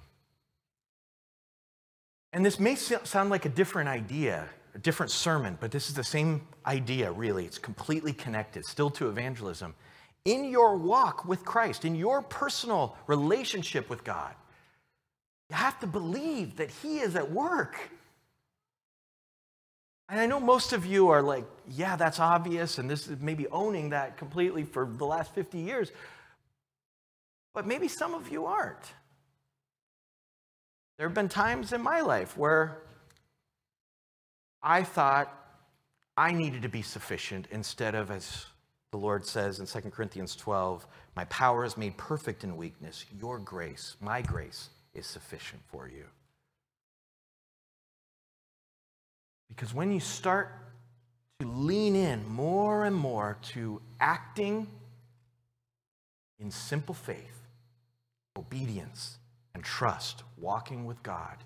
And 2.32 2.44
this 2.44 2.58
may 2.58 2.74
sound 2.74 3.30
like 3.30 3.44
a 3.44 3.50
different 3.50 3.88
idea, 3.88 4.48
a 4.74 4.78
different 4.78 5.12
sermon, 5.12 5.58
but 5.60 5.70
this 5.70 5.88
is 5.88 5.94
the 5.94 6.04
same 6.04 6.46
idea, 6.66 7.12
really. 7.12 7.44
It's 7.44 7.58
completely 7.58 8.12
connected, 8.12 8.64
still 8.64 8.90
to 8.90 9.08
evangelism. 9.08 9.74
In 10.24 10.44
your 10.44 10.76
walk 10.76 11.26
with 11.26 11.44
Christ, 11.44 11.84
in 11.84 11.94
your 11.94 12.22
personal 12.22 12.96
relationship 13.06 13.90
with 13.90 14.02
God, 14.02 14.34
you 15.50 15.56
have 15.56 15.78
to 15.80 15.86
believe 15.86 16.56
that 16.56 16.70
He 16.70 17.00
is 17.00 17.16
at 17.16 17.30
work. 17.30 17.90
And 20.08 20.18
I 20.18 20.26
know 20.26 20.40
most 20.40 20.72
of 20.72 20.86
you 20.86 21.08
are 21.08 21.22
like, 21.22 21.44
yeah, 21.68 21.96
that's 21.96 22.20
obvious, 22.20 22.78
and 22.78 22.88
this 22.88 23.08
is 23.08 23.20
maybe 23.20 23.46
owning 23.48 23.90
that 23.90 24.16
completely 24.16 24.64
for 24.64 24.86
the 24.86 25.04
last 25.04 25.34
50 25.34 25.58
years. 25.58 25.92
But 27.52 27.66
maybe 27.66 27.88
some 27.88 28.14
of 28.14 28.30
you 28.30 28.46
aren't. 28.46 28.92
There 31.02 31.08
have 31.08 31.16
been 31.16 31.28
times 31.28 31.72
in 31.72 31.82
my 31.82 32.00
life 32.00 32.38
where 32.38 32.80
I 34.62 34.84
thought 34.84 35.36
I 36.16 36.30
needed 36.30 36.62
to 36.62 36.68
be 36.68 36.82
sufficient 36.82 37.48
instead 37.50 37.96
of, 37.96 38.12
as 38.12 38.46
the 38.92 38.98
Lord 38.98 39.26
says 39.26 39.58
in 39.58 39.66
2 39.66 39.90
Corinthians 39.90 40.36
12, 40.36 40.86
my 41.16 41.24
power 41.24 41.64
is 41.64 41.76
made 41.76 41.96
perfect 41.96 42.44
in 42.44 42.56
weakness. 42.56 43.04
Your 43.20 43.40
grace, 43.40 43.96
my 44.00 44.22
grace, 44.22 44.68
is 44.94 45.04
sufficient 45.04 45.60
for 45.72 45.88
you. 45.88 46.04
Because 49.48 49.74
when 49.74 49.90
you 49.90 49.98
start 49.98 50.54
to 51.40 51.48
lean 51.48 51.96
in 51.96 52.24
more 52.28 52.84
and 52.84 52.94
more 52.94 53.38
to 53.54 53.82
acting 53.98 54.68
in 56.38 56.52
simple 56.52 56.94
faith, 56.94 57.48
obedience, 58.38 59.18
and 59.54 59.62
trust, 59.62 60.22
walking 60.38 60.84
with 60.84 61.02
God. 61.02 61.36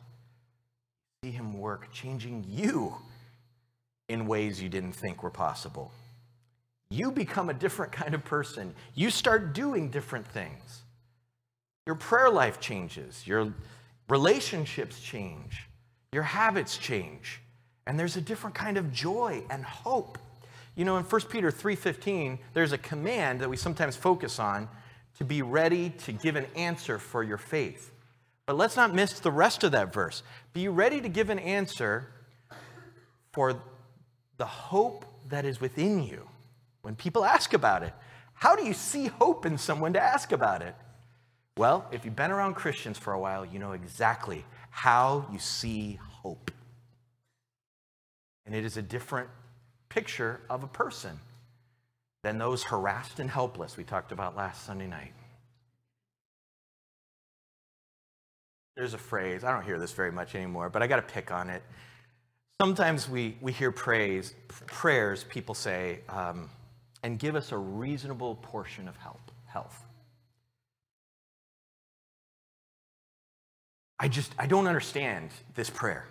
See 1.25 1.31
Him 1.31 1.59
work, 1.59 1.93
changing 1.93 2.45
you 2.49 2.95
in 4.09 4.27
ways 4.27 4.63
you 4.63 4.69
didn't 4.69 4.93
think 4.93 5.23
were 5.23 5.31
possible. 5.31 5.91
You 6.91 7.11
become 7.11 7.51
a 7.51 7.55
different 7.55 7.93
kind 7.93 8.15
of 8.15 8.25
person. 8.25 8.75
You 8.95 9.11
start 9.11 9.55
doing 9.55 9.91
different 9.91 10.27
things. 10.27 10.83
Your 11.87 11.97
prayer 11.97 12.31
life 12.31 12.61
changes, 12.61 13.27
your 13.27 13.53
relationships 14.09 15.01
change, 15.01 15.69
your 16.13 16.23
habits 16.23 16.77
change, 16.77 17.41
and 17.87 17.99
there's 17.99 18.17
a 18.17 18.21
different 18.21 18.55
kind 18.55 18.77
of 18.77 18.93
joy 18.93 19.43
and 19.51 19.65
hope. 19.65 20.19
You 20.75 20.85
know, 20.85 20.97
in 20.97 21.05
1 21.05 21.31
Peter 21.31 21.51
3:15, 21.51 22.39
there's 22.55 22.73
a 22.73 22.79
command 22.79 23.41
that 23.41 23.49
we 23.49 23.57
sometimes 23.57 23.97
focus 23.97 24.39
on 24.39 24.69
to 25.19 25.25
be 25.25 25.43
ready 25.43 25.91
to 25.91 26.13
give 26.13 26.37
an 26.37 26.47
answer 26.55 26.99
for 26.99 27.23
your 27.23 27.39
faith. 27.39 27.93
But 28.47 28.57
let's 28.57 28.77
not 28.77 28.95
miss 28.95 29.19
the 29.19 29.33
rest 29.33 29.65
of 29.65 29.73
that 29.73 29.93
verse. 29.93 30.23
Be 30.53 30.69
ready 30.69 31.01
to 31.01 31.09
give 31.09 31.31
an 31.31 31.41
answer 31.41 32.09
for 33.33 33.61
the 34.39 34.47
hope 34.47 35.05
that 35.29 35.45
is 35.45 35.61
within 35.61 36.03
you. 36.03 36.29
When 36.83 36.95
people 36.95 37.25
ask 37.25 37.53
about 37.53 37.83
it, 37.83 37.93
how 38.35 38.55
do 38.55 38.65
you 38.65 38.73
see 38.73 39.07
hope 39.07 39.45
in 39.45 39.59
someone 39.59 39.93
to 39.95 40.01
ask 40.01 40.31
about 40.31 40.63
it? 40.63 40.75
Well, 41.57 41.87
if 41.91 42.05
you've 42.05 42.15
been 42.15 42.31
around 42.31 42.55
Christians 42.55 42.99
for 42.99 43.13
a 43.13 43.19
while, 43.19 43.45
you 43.45 43.59
know 43.59 43.73
exactly 43.73 44.45
how 44.71 45.27
you 45.33 45.39
see 45.39 45.99
hope. 46.01 46.51
And 48.45 48.55
it 48.55 48.65
is 48.65 48.77
a 48.77 48.83
different 48.83 49.29
picture 49.89 50.41
of 50.49 50.63
a 50.63 50.69
person 50.69 51.19
than 52.23 52.39
those 52.39 52.63
harassed 52.63 53.19
and 53.19 53.31
helpless 53.31 53.77
we 53.77 53.85
talked 53.85 54.13
about 54.13 54.37
last 54.37 54.65
Sunday 54.65 54.87
night. 54.87 55.13
There's 58.77 58.93
a 58.93 58.99
phrase, 58.99 59.43
I 59.43 59.53
don't 59.53 59.65
hear 59.65 59.79
this 59.79 59.93
very 59.93 60.13
much 60.13 60.35
anymore, 60.35 60.69
but 60.69 60.83
I 60.83 60.87
got 60.87 60.97
to 60.97 61.15
pick 61.15 61.31
on 61.31 61.49
it. 61.49 61.63
Sometimes 62.61 63.09
we, 63.09 63.37
we 63.41 63.53
hear 63.53 63.73
praise, 63.73 64.35
prayers, 64.67 65.25
people 65.25 65.55
say, 65.55 66.01
um, 66.11 66.51
and 67.03 67.19
give 67.19 67.37
us 67.37 67.53
a 67.53 67.57
reasonable 67.57 68.35
portion 68.37 68.87
of 68.87 68.97
help, 68.97 69.31
health. 69.47 69.83
I 73.99 74.09
just, 74.09 74.33
I 74.39 74.47
don't 74.47 74.67
understand 74.67 75.31
this 75.55 75.71
prayer. 75.71 76.07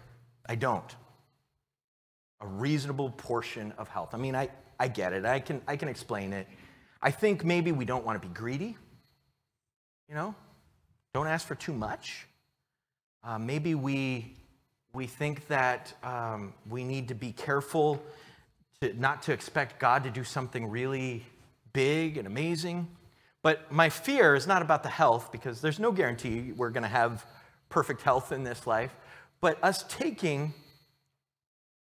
I 0.48 0.56
don't. 0.56 0.96
A 2.42 2.48
reasonable 2.48 3.12
portion 3.12 3.74
of 3.78 3.90
health. 3.90 4.14
I 4.14 4.18
mean, 4.18 4.36
I, 4.36 4.50
I 4.80 4.88
get 4.88 5.14
it. 5.14 5.24
I 5.26 5.40
can, 5.40 5.62
I 5.68 5.78
can 5.78 5.88
explain 5.88 6.34
it. 6.34 6.48
I 7.02 7.12
think 7.12 7.44
maybe 7.46 7.72
we 7.72 7.86
don't 7.86 8.04
want 8.04 8.20
to 8.20 8.28
be 8.28 8.34
greedy. 8.34 8.76
You 10.10 10.16
know, 10.16 10.36
don't 11.14 11.28
ask 11.28 11.48
for 11.48 11.56
too 11.56 11.74
much. 11.74 12.28
Uh, 13.26 13.40
maybe 13.40 13.74
we, 13.74 14.36
we 14.94 15.08
think 15.08 15.48
that 15.48 15.92
um, 16.04 16.54
we 16.70 16.84
need 16.84 17.08
to 17.08 17.16
be 17.16 17.32
careful 17.32 18.00
to, 18.82 18.94
not 19.00 19.24
to 19.24 19.34
expect 19.34 19.80
God 19.80 20.04
to 20.04 20.12
do 20.12 20.24
something 20.24 20.70
really 20.70 21.26
big 21.74 22.18
and 22.18 22.28
amazing. 22.28 22.88
But 23.42 23.72
my 23.72 23.90
fear 23.90 24.36
is 24.36 24.46
not 24.46 24.62
about 24.62 24.84
the 24.84 24.90
health, 24.90 25.32
because 25.32 25.60
there's 25.60 25.80
no 25.80 25.92
guarantee 25.92 26.52
we're 26.56 26.70
going 26.70 26.84
to 26.84 26.88
have 26.90 27.26
perfect 27.70 28.04
health 28.04 28.32
in 28.32 28.44
this 28.44 28.68
life, 28.68 28.96
but 29.42 29.58
us 29.64 29.84
taking 29.90 30.54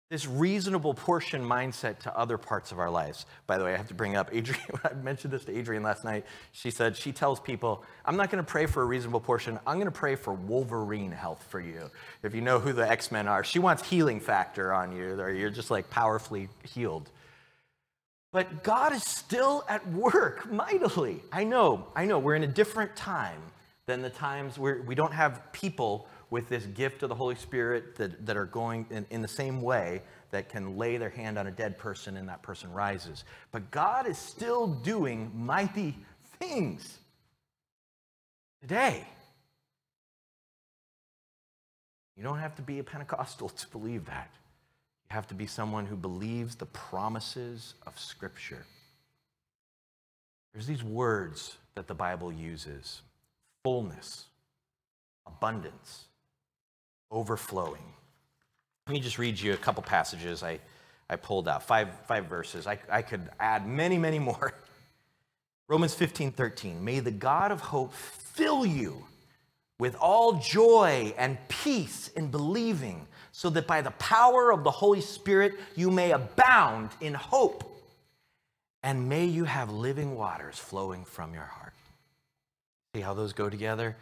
this 0.09 0.25
reasonable 0.25 0.93
portion 0.93 1.43
mindset 1.43 1.99
to 1.99 2.17
other 2.17 2.37
parts 2.37 2.71
of 2.71 2.79
our 2.79 2.89
lives. 2.89 3.25
By 3.45 3.57
the 3.57 3.65
way, 3.65 3.73
I 3.73 3.77
have 3.77 3.89
to 3.89 3.93
bring 3.93 4.15
up 4.15 4.29
Adrian. 4.31 4.63
I 4.83 4.93
mentioned 4.93 5.33
this 5.33 5.43
to 5.45 5.57
Adrian 5.57 5.83
last 5.83 6.05
night. 6.05 6.25
She 6.53 6.71
said 6.71 6.95
she 6.95 7.11
tells 7.11 7.41
people, 7.41 7.83
I'm 8.05 8.15
not 8.15 8.31
going 8.31 8.43
to 8.43 8.49
pray 8.49 8.67
for 8.67 8.81
a 8.81 8.85
reasonable 8.85 9.19
portion. 9.19 9.59
I'm 9.67 9.75
going 9.75 9.85
to 9.85 9.91
pray 9.91 10.15
for 10.15 10.33
Wolverine 10.33 11.11
health 11.11 11.45
for 11.49 11.59
you. 11.59 11.91
If 12.23 12.33
you 12.33 12.41
know 12.41 12.59
who 12.59 12.71
the 12.71 12.89
X 12.89 13.11
Men 13.11 13.27
are, 13.27 13.43
she 13.43 13.59
wants 13.59 13.87
healing 13.87 14.21
factor 14.21 14.73
on 14.73 14.95
you, 14.95 15.19
or 15.19 15.31
you're 15.31 15.49
just 15.49 15.69
like 15.69 15.89
powerfully 15.89 16.47
healed. 16.63 17.09
But 18.31 18.63
God 18.63 18.93
is 18.93 19.03
still 19.03 19.65
at 19.67 19.85
work 19.89 20.49
mightily. 20.51 21.21
I 21.31 21.43
know, 21.43 21.87
I 21.95 22.05
know, 22.05 22.19
we're 22.19 22.35
in 22.35 22.43
a 22.43 22.47
different 22.47 22.95
time 22.95 23.41
than 23.87 24.01
the 24.01 24.09
times 24.09 24.57
where 24.57 24.81
we 24.81 24.95
don't 24.95 25.13
have 25.13 25.51
people 25.53 26.07
with 26.29 26.49
this 26.49 26.65
gift 26.65 27.03
of 27.03 27.09
the 27.09 27.15
Holy 27.15 27.35
Spirit 27.35 27.95
that, 27.95 28.25
that 28.25 28.35
are 28.35 28.45
going 28.45 28.85
in, 28.89 29.05
in 29.09 29.21
the 29.21 29.27
same 29.27 29.61
way 29.61 30.01
that 30.31 30.49
can 30.49 30.77
lay 30.77 30.97
their 30.97 31.09
hand 31.09 31.37
on 31.37 31.47
a 31.47 31.51
dead 31.51 31.77
person 31.77 32.17
and 32.17 32.27
that 32.27 32.41
person 32.41 32.71
rises. 32.73 33.23
But 33.51 33.71
God 33.71 34.07
is 34.07 34.17
still 34.17 34.67
doing 34.67 35.31
mighty 35.33 35.95
things 36.39 36.99
today. 38.61 39.05
You 42.17 42.23
don't 42.23 42.39
have 42.39 42.55
to 42.55 42.61
be 42.61 42.79
a 42.79 42.83
Pentecostal 42.83 43.49
to 43.49 43.67
believe 43.69 44.05
that. 44.05 44.29
You 45.09 45.15
have 45.15 45.27
to 45.27 45.35
be 45.35 45.47
someone 45.47 45.85
who 45.85 45.95
believes 45.95 46.55
the 46.55 46.65
promises 46.65 47.75
of 47.85 47.97
Scripture. 47.97 48.65
There's 50.53 50.67
these 50.67 50.83
words 50.83 51.55
that 51.75 51.87
the 51.87 51.93
Bible 51.93 52.33
uses 52.33 53.01
fullness, 53.63 54.25
abundance, 55.25 56.06
overflowing. 57.11 57.83
Let 58.87 58.93
me 58.93 58.99
just 58.99 59.17
read 59.17 59.39
you 59.39 59.53
a 59.53 59.57
couple 59.57 59.83
passages 59.83 60.43
I, 60.43 60.59
I 61.09 61.15
pulled 61.15 61.47
out, 61.47 61.63
five, 61.63 61.89
five 62.07 62.25
verses. 62.25 62.67
I, 62.67 62.79
I 62.89 63.01
could 63.01 63.29
add 63.39 63.67
many, 63.67 63.97
many 63.97 64.19
more. 64.29 64.53
Romans 65.67 65.93
15, 65.93 66.31
13. 66.31 66.83
May 66.83 66.99
the 66.99 67.11
God 67.11 67.51
of 67.51 67.59
hope 67.59 67.93
fill 67.93 68.65
you 68.65 69.03
with 69.79 69.95
all 69.99 70.39
joy 70.39 71.13
and 71.17 71.37
peace 71.49 72.07
in 72.15 72.31
believing, 72.31 73.05
so 73.31 73.49
that 73.51 73.67
by 73.67 73.81
the 73.81 73.91
power 73.91 74.51
of 74.51 74.63
the 74.63 74.71
Holy 74.71 75.01
Spirit 75.01 75.53
you 75.75 75.91
may 75.91 76.11
abound 76.11 76.89
in 77.01 77.13
hope. 77.13 77.63
And 78.81 79.09
may 79.09 79.25
you 79.25 79.43
have 79.43 79.69
living 79.69 80.15
waters 80.15 80.57
flowing 80.57 81.03
from 81.03 81.33
your 81.33 81.43
heart. 81.43 81.73
See 82.95 83.01
how 83.01 83.13
those 83.13 83.33
go 83.33 83.49
together? 83.49 83.95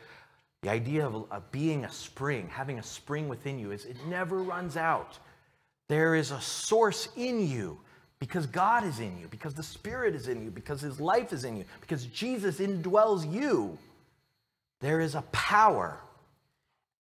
The 0.65 0.71
idea 0.71 1.05
of, 1.05 1.31
of 1.31 1.51
being 1.51 1.85
a 1.85 1.91
spring, 1.91 2.49
having 2.51 2.79
a 2.79 2.83
spring 2.83 3.29
within 3.29 3.59
you, 3.59 3.69
is 3.69 3.85
it 3.85 3.97
never 4.07 4.41
runs 4.41 4.77
out. 4.77 5.19
There 5.89 6.15
is 6.15 6.31
a 6.31 6.41
source 6.41 7.07
in 7.15 7.47
you 7.47 7.77
because 8.17 8.47
God 8.47 8.83
is 8.83 8.99
in 8.99 9.15
you, 9.19 9.27
because 9.27 9.53
the 9.53 9.61
Spirit 9.61 10.15
is 10.15 10.27
in 10.27 10.43
you, 10.43 10.49
because 10.49 10.81
His 10.81 10.99
life 10.99 11.33
is 11.33 11.43
in 11.43 11.55
you, 11.55 11.65
because 11.81 12.07
Jesus 12.07 12.57
indwells 12.57 13.31
you. 13.31 13.77
There 14.81 14.99
is 14.99 15.13
a 15.13 15.21
power 15.33 15.99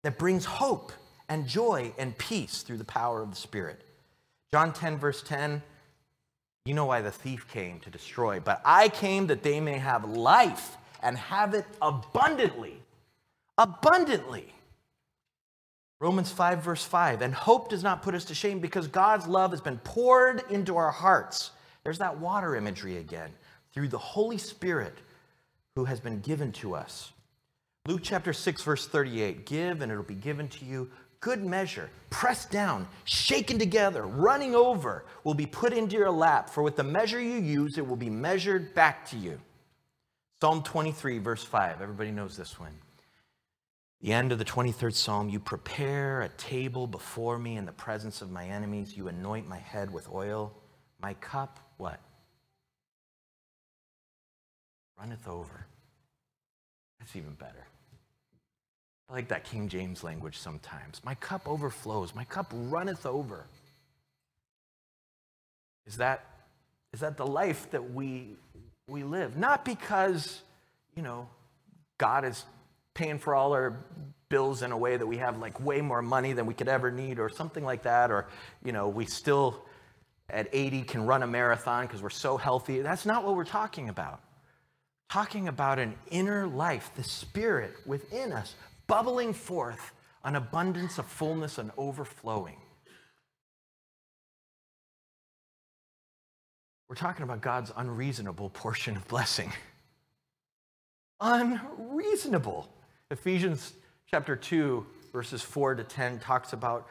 that 0.02 0.18
brings 0.18 0.44
hope 0.44 0.92
and 1.30 1.48
joy 1.48 1.94
and 1.96 2.18
peace 2.18 2.60
through 2.60 2.76
the 2.76 2.84
power 2.84 3.22
of 3.22 3.30
the 3.30 3.36
Spirit. 3.36 3.80
John 4.52 4.74
10, 4.74 4.98
verse 4.98 5.22
10, 5.22 5.62
you 6.66 6.74
know 6.74 6.84
why 6.84 7.00
the 7.00 7.10
thief 7.10 7.48
came 7.50 7.80
to 7.80 7.88
destroy, 7.88 8.40
but 8.40 8.60
I 8.62 8.90
came 8.90 9.28
that 9.28 9.42
they 9.42 9.58
may 9.58 9.78
have 9.78 10.04
life 10.06 10.76
and 11.02 11.16
have 11.16 11.54
it 11.54 11.64
abundantly 11.80 12.82
abundantly. 13.58 14.54
Romans 16.00 16.30
5, 16.30 16.62
verse 16.62 16.84
5. 16.84 17.22
And 17.22 17.34
hope 17.34 17.68
does 17.68 17.82
not 17.82 18.02
put 18.02 18.14
us 18.14 18.24
to 18.26 18.34
shame 18.34 18.60
because 18.60 18.86
God's 18.86 19.26
love 19.26 19.50
has 19.50 19.60
been 19.60 19.78
poured 19.78 20.44
into 20.48 20.76
our 20.76 20.92
hearts. 20.92 21.50
There's 21.82 21.98
that 21.98 22.18
water 22.18 22.54
imagery 22.54 22.98
again 22.98 23.30
through 23.74 23.88
the 23.88 23.98
Holy 23.98 24.38
Spirit 24.38 24.94
who 25.74 25.84
has 25.84 26.00
been 26.00 26.20
given 26.20 26.52
to 26.52 26.74
us. 26.74 27.12
Luke 27.86 28.00
chapter 28.02 28.32
6, 28.32 28.62
verse 28.62 28.86
38 28.86 29.44
Give 29.46 29.80
and 29.80 29.90
it'll 29.90 30.04
be 30.04 30.14
given 30.14 30.48
to 30.48 30.64
you. 30.64 30.90
Good 31.20 31.44
measure, 31.44 31.90
pressed 32.10 32.52
down, 32.52 32.86
shaken 33.04 33.58
together, 33.58 34.06
running 34.06 34.54
over, 34.54 35.04
will 35.24 35.34
be 35.34 35.46
put 35.46 35.72
into 35.72 35.96
your 35.96 36.12
lap. 36.12 36.48
For 36.48 36.62
with 36.62 36.76
the 36.76 36.84
measure 36.84 37.20
you 37.20 37.38
use, 37.40 37.76
it 37.76 37.84
will 37.84 37.96
be 37.96 38.10
measured 38.10 38.72
back 38.72 39.04
to 39.10 39.16
you. 39.16 39.40
Psalm 40.40 40.62
23, 40.62 41.18
verse 41.18 41.42
5. 41.42 41.82
Everybody 41.82 42.12
knows 42.12 42.36
this 42.36 42.60
one. 42.60 42.72
The 44.00 44.12
end 44.12 44.30
of 44.30 44.38
the 44.38 44.44
23rd 44.44 44.94
Psalm 44.94 45.28
You 45.28 45.40
prepare 45.40 46.22
a 46.22 46.28
table 46.28 46.86
before 46.86 47.38
me 47.38 47.56
in 47.56 47.66
the 47.66 47.72
presence 47.72 48.22
of 48.22 48.30
my 48.30 48.46
enemies. 48.46 48.96
You 48.96 49.08
anoint 49.08 49.48
my 49.48 49.58
head 49.58 49.92
with 49.92 50.08
oil. 50.08 50.52
My 51.00 51.14
cup, 51.14 51.58
what? 51.78 52.00
Runneth 54.98 55.26
over. 55.26 55.66
That's 56.98 57.16
even 57.16 57.34
better. 57.34 57.66
I 59.08 59.14
like 59.14 59.28
that 59.28 59.44
King 59.44 59.68
James 59.68 60.04
language 60.04 60.38
sometimes. 60.38 61.00
My 61.04 61.14
cup 61.14 61.48
overflows. 61.48 62.14
My 62.14 62.24
cup 62.24 62.52
runneth 62.52 63.06
over. 63.06 63.46
Is 65.86 65.96
that, 65.96 66.24
is 66.92 67.00
that 67.00 67.16
the 67.16 67.26
life 67.26 67.70
that 67.70 67.92
we, 67.92 68.36
we 68.86 69.02
live? 69.04 69.36
Not 69.36 69.64
because, 69.64 70.42
you 70.94 71.02
know, 71.02 71.28
God 71.96 72.24
is 72.24 72.44
paying 72.98 73.18
for 73.20 73.32
all 73.32 73.52
our 73.52 73.78
bills 74.28 74.62
in 74.62 74.72
a 74.72 74.76
way 74.76 74.96
that 74.96 75.06
we 75.06 75.16
have 75.16 75.38
like 75.38 75.58
way 75.60 75.80
more 75.80 76.02
money 76.02 76.32
than 76.32 76.46
we 76.46 76.52
could 76.52 76.66
ever 76.66 76.90
need 76.90 77.20
or 77.20 77.28
something 77.28 77.64
like 77.64 77.84
that 77.84 78.10
or 78.10 78.26
you 78.64 78.72
know 78.72 78.88
we 78.88 79.06
still 79.06 79.62
at 80.30 80.48
80 80.52 80.82
can 80.82 81.06
run 81.06 81.22
a 81.22 81.26
marathon 81.26 81.86
because 81.86 82.02
we're 82.02 82.10
so 82.10 82.36
healthy. 82.36 82.80
That's 82.80 83.06
not 83.06 83.24
what 83.24 83.36
we're 83.36 83.44
talking 83.44 83.88
about. 83.88 84.20
Talking 85.08 85.46
about 85.46 85.78
an 85.78 85.94
inner 86.10 86.46
life 86.46 86.90
the 86.96 87.04
spirit 87.04 87.72
within 87.86 88.32
us 88.32 88.56
bubbling 88.88 89.32
forth 89.32 89.92
an 90.24 90.34
abundance 90.34 90.98
of 90.98 91.06
fullness 91.06 91.56
and 91.56 91.70
overflowing. 91.78 92.56
We're 96.88 96.96
talking 96.96 97.22
about 97.22 97.42
god's 97.42 97.70
unreasonable 97.76 98.50
portion 98.50 98.96
of 98.96 99.06
blessing. 99.06 99.52
Unreasonable 101.20 102.68
Ephesians 103.10 103.72
chapter 104.06 104.36
2, 104.36 104.84
verses 105.12 105.40
4 105.40 105.76
to 105.76 105.84
10 105.84 106.18
talks 106.18 106.52
about 106.52 106.86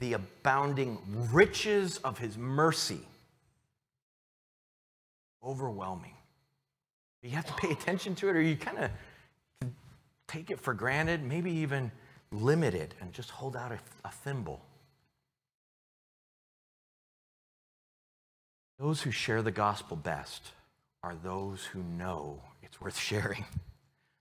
the 0.00 0.12
abounding 0.12 0.98
riches 1.32 1.98
of 1.98 2.18
his 2.18 2.36
mercy. 2.36 3.00
Overwhelming. 5.42 6.14
You 7.22 7.30
have 7.30 7.46
to 7.46 7.52
pay 7.54 7.70
attention 7.70 8.14
to 8.16 8.28
it, 8.28 8.36
or 8.36 8.42
you 8.42 8.56
kind 8.56 8.78
of 8.78 9.70
take 10.28 10.50
it 10.50 10.60
for 10.60 10.74
granted, 10.74 11.22
maybe 11.22 11.50
even 11.50 11.90
limit 12.30 12.74
it 12.74 12.94
and 13.00 13.12
just 13.12 13.30
hold 13.30 13.56
out 13.56 13.72
a, 13.72 13.78
a 14.04 14.10
thimble. 14.10 14.60
Those 18.78 19.02
who 19.02 19.10
share 19.10 19.42
the 19.42 19.52
gospel 19.52 19.96
best 19.96 20.50
are 21.02 21.14
those 21.14 21.64
who 21.64 21.82
know 21.82 22.42
it's 22.62 22.80
worth 22.80 22.98
sharing. 22.98 23.44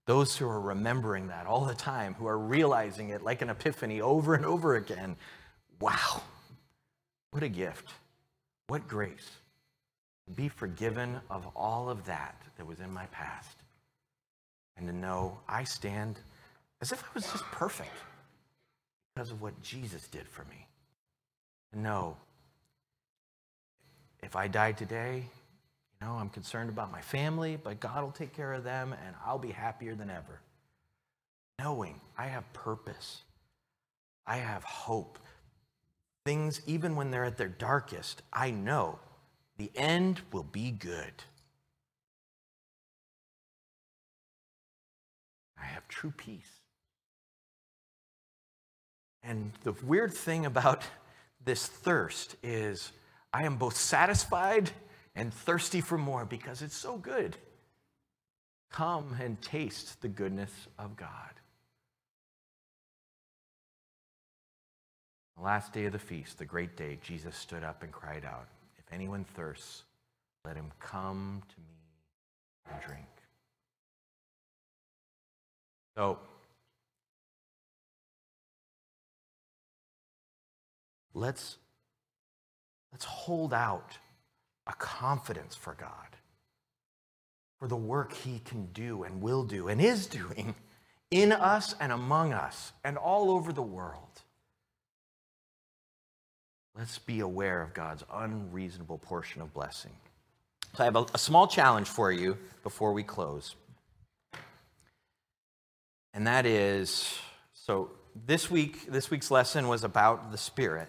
Those 0.08 0.36
who 0.36 0.48
are 0.48 0.60
remembering 0.60 1.28
that 1.28 1.46
all 1.46 1.66
the 1.66 1.76
time, 1.76 2.16
who 2.16 2.28
are 2.28 2.38
realizing 2.38 3.10
it 3.10 3.24
like 3.24 3.42
an 3.42 3.50
epiphany 3.50 4.02
over 4.02 4.34
and 4.34 4.46
over 4.46 4.76
again. 4.76 5.16
Wow, 5.80 6.22
what 7.32 7.44
a 7.44 7.50
gift. 7.50 7.90
What 8.68 8.88
grace. 8.88 9.30
To 10.28 10.32
be 10.32 10.48
forgiven 10.48 11.20
of 11.30 11.48
all 11.56 11.90
of 11.90 12.06
that 12.06 12.42
that 12.58 12.66
was 12.66 12.80
in 12.80 12.92
my 12.92 13.06
past. 13.08 13.58
And 14.78 14.88
to 14.88 14.94
know 14.94 15.38
I 15.48 15.64
stand 15.64 16.20
as 16.82 16.92
if 16.92 17.04
I 17.04 17.08
was 17.14 17.30
just 17.32 17.44
perfect 17.46 17.92
because 19.14 19.32
of 19.32 19.42
what 19.42 19.62
Jesus 19.62 20.08
did 20.08 20.28
for 20.28 20.44
me. 20.46 20.68
And 21.74 21.84
know 21.84 22.18
if 24.24 24.36
I 24.36 24.48
died 24.48 24.78
today, 24.78 25.26
know, 26.02 26.14
I'm 26.14 26.30
concerned 26.30 26.70
about 26.70 26.92
my 26.92 27.02
family, 27.02 27.58
but 27.62 27.80
God 27.80 28.04
will 28.04 28.12
take 28.12 28.34
care 28.34 28.54
of 28.54 28.64
them 28.64 28.94
and 29.06 29.16
I'll 29.26 29.38
be 29.38 29.52
happier 29.52 29.96
than 29.96 30.10
ever. 30.10 30.42
Knowing 31.60 32.02
I 32.18 32.28
have 32.28 32.52
purpose, 32.54 33.22
I 34.26 34.38
have 34.38 34.64
hope. 34.64 35.20
Things, 36.26 36.62
even 36.66 36.96
when 36.96 37.12
they're 37.12 37.26
at 37.26 37.38
their 37.38 37.48
darkest, 37.48 38.22
I 38.34 38.52
know 38.52 39.00
the 39.58 39.72
end 39.76 40.22
will 40.32 40.44
be 40.44 40.72
good. 40.72 41.14
I 45.60 45.66
have 45.66 45.88
true 45.88 46.14
peace. 46.16 46.62
And 49.24 49.52
the 49.64 49.74
weird 49.84 50.14
thing 50.14 50.47
about 50.47 50.84
this 51.43 51.68
thirst 51.68 52.36
is 52.41 52.91
I 53.32 53.45
am 53.45 53.58
both 53.58 53.78
satisfied 53.78 54.72
and 55.16 55.34
thirsty 55.34 55.82
for 55.82 55.97
more 55.97 56.26
because 56.26 56.62
it's 56.62 56.76
so 56.76 56.97
good. 56.97 57.38
Come 58.72 59.16
and 59.20 59.41
taste 59.41 60.01
the 60.01 60.07
goodness 60.07 60.51
of 60.80 60.95
God. 60.95 61.07
The 65.38 65.43
last 65.43 65.74
day 65.74 65.86
of 65.86 65.91
the 65.91 65.99
feast, 65.99 66.38
the 66.38 66.45
great 66.45 66.78
day, 66.78 66.99
Jesus 67.01 67.36
stood 67.36 67.64
up 67.64 67.84
and 67.84 67.91
cried 67.91 68.26
out, 68.26 68.47
If 68.78 68.93
anyone 68.93 69.26
thirsts, 69.36 69.84
let 70.45 70.55
him 70.55 70.72
come 70.80 71.41
to 71.49 71.55
me 71.59 72.72
and 72.72 72.82
drink. 72.82 73.07
So, 75.97 76.20
let's, 81.14 81.57
let's 82.93 83.05
hold 83.05 83.53
out 83.53 83.97
a 84.72 84.76
confidence 84.76 85.55
for 85.55 85.74
God, 85.74 85.89
for 87.59 87.67
the 87.67 87.76
work 87.76 88.13
He 88.13 88.39
can 88.39 88.67
do 88.67 89.03
and 89.03 89.22
will 89.22 89.43
do 89.43 89.67
and 89.67 89.82
is 89.82 90.07
doing 90.07 90.55
in 91.11 91.32
us 91.32 91.76
and 91.80 91.91
among 91.91 92.32
us 92.32 92.72
and 92.84 92.97
all 92.97 93.32
over 93.32 93.51
the 93.51 93.61
world. 93.61 94.22
Let's 96.78 96.99
be 96.99 97.19
aware 97.19 97.61
of 97.61 97.74
God's 97.74 98.03
unreasonable 98.13 98.97
portion 98.97 99.41
of 99.41 99.53
blessing. 99.53 99.91
So, 100.78 100.84
I 100.84 100.86
have 100.86 100.95
a, 100.95 101.05
a 101.13 101.17
small 101.17 101.47
challenge 101.47 101.89
for 101.89 102.13
you 102.13 102.38
before 102.63 102.93
we 102.93 103.03
close. 103.03 103.55
And 106.13 106.28
that 106.28 106.45
is 106.45 107.19
so 107.53 107.91
this 108.26 108.49
week, 108.49 108.86
this 108.88 109.11
week's 109.11 109.32
lesson 109.32 109.67
was 109.67 109.84
about 109.84 110.32
the 110.32 110.38
Spirit. 110.38 110.88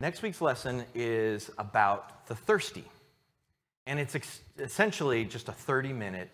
Next 0.00 0.22
week's 0.22 0.40
lesson 0.40 0.84
is 0.94 1.50
about 1.58 2.26
the 2.26 2.34
thirsty. 2.34 2.84
And 3.86 4.00
it's 4.00 4.14
ex- 4.14 4.40
essentially 4.58 5.26
just 5.26 5.48
a 5.48 5.52
30 5.52 5.92
minute 5.92 6.30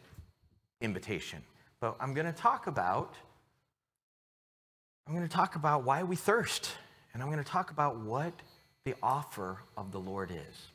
invitation. 0.81 1.43
But 1.81 1.97
I'm 2.01 2.15
going 2.15 2.27
to 2.27 2.33
talk 2.33 2.69
about 2.69 3.15
I'm 5.07 5.15
going 5.15 5.27
to 5.27 5.33
talk 5.33 5.55
about 5.55 5.85
why 5.85 6.03
we 6.03 6.17
thirst. 6.17 6.73
And 7.15 7.23
I'm 7.23 7.31
going 7.31 7.43
to 7.43 7.49
talk 7.49 7.71
about 7.71 7.99
what 8.01 8.33
the 8.85 8.95
offer 9.03 9.59
of 9.77 9.93
the 9.93 10.01
Lord 10.01 10.31
is. 10.31 10.67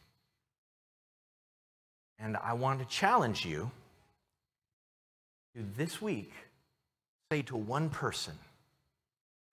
And 2.17 2.37
I 2.37 2.53
want 2.53 2.79
to 2.79 2.85
challenge 2.85 3.45
you 3.45 3.71
to 5.55 5.63
this 5.75 6.01
week 6.01 6.31
say 7.31 7.41
to 7.43 7.57
one 7.57 7.89
person, 7.89 8.33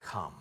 Come. 0.01 0.35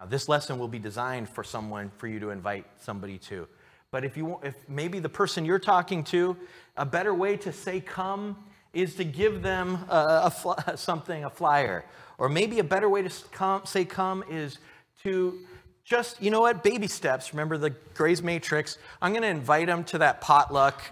Now, 0.00 0.06
this 0.06 0.28
lesson 0.28 0.58
will 0.58 0.68
be 0.68 0.78
designed 0.78 1.28
for 1.28 1.42
someone, 1.42 1.90
for 1.96 2.06
you 2.06 2.20
to 2.20 2.30
invite 2.30 2.66
somebody 2.78 3.18
to. 3.18 3.48
But 3.90 4.04
if 4.04 4.16
you, 4.16 4.38
if 4.42 4.54
maybe 4.68 4.98
the 4.98 5.08
person 5.08 5.44
you're 5.44 5.58
talking 5.58 6.04
to, 6.04 6.36
a 6.76 6.84
better 6.84 7.14
way 7.14 7.36
to 7.38 7.52
say 7.52 7.80
come 7.80 8.36
is 8.72 8.94
to 8.96 9.04
give 9.04 9.42
them 9.42 9.76
a, 9.88 10.30
a 10.30 10.76
something, 10.76 11.24
a 11.24 11.30
flyer. 11.30 11.84
Or 12.18 12.28
maybe 12.28 12.58
a 12.58 12.64
better 12.64 12.88
way 12.88 13.02
to 13.02 13.10
come, 13.32 13.64
say 13.64 13.84
come 13.84 14.24
is 14.30 14.58
to 15.02 15.38
just, 15.84 16.20
you 16.20 16.30
know 16.30 16.40
what, 16.40 16.62
baby 16.62 16.88
steps. 16.88 17.32
Remember 17.32 17.56
the 17.56 17.70
Gray's 17.94 18.22
Matrix? 18.22 18.76
I'm 19.00 19.12
going 19.12 19.22
to 19.22 19.28
invite 19.28 19.68
them 19.68 19.84
to 19.84 19.98
that 19.98 20.20
potluck 20.20 20.82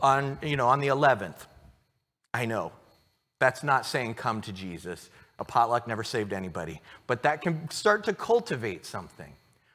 on, 0.00 0.38
you 0.42 0.56
know, 0.56 0.68
on 0.68 0.80
the 0.80 0.88
11th. 0.88 1.46
I 2.32 2.46
know. 2.46 2.72
That's 3.38 3.62
not 3.62 3.84
saying 3.84 4.14
come 4.14 4.40
to 4.42 4.52
Jesus. 4.52 5.10
A 5.38 5.44
potluck 5.44 5.86
never 5.86 6.02
saved 6.02 6.32
anybody. 6.32 6.80
But 7.06 7.22
that 7.22 7.42
can 7.42 7.68
start 7.70 8.04
to 8.04 8.14
cultivate 8.14 8.86
something. 8.86 9.32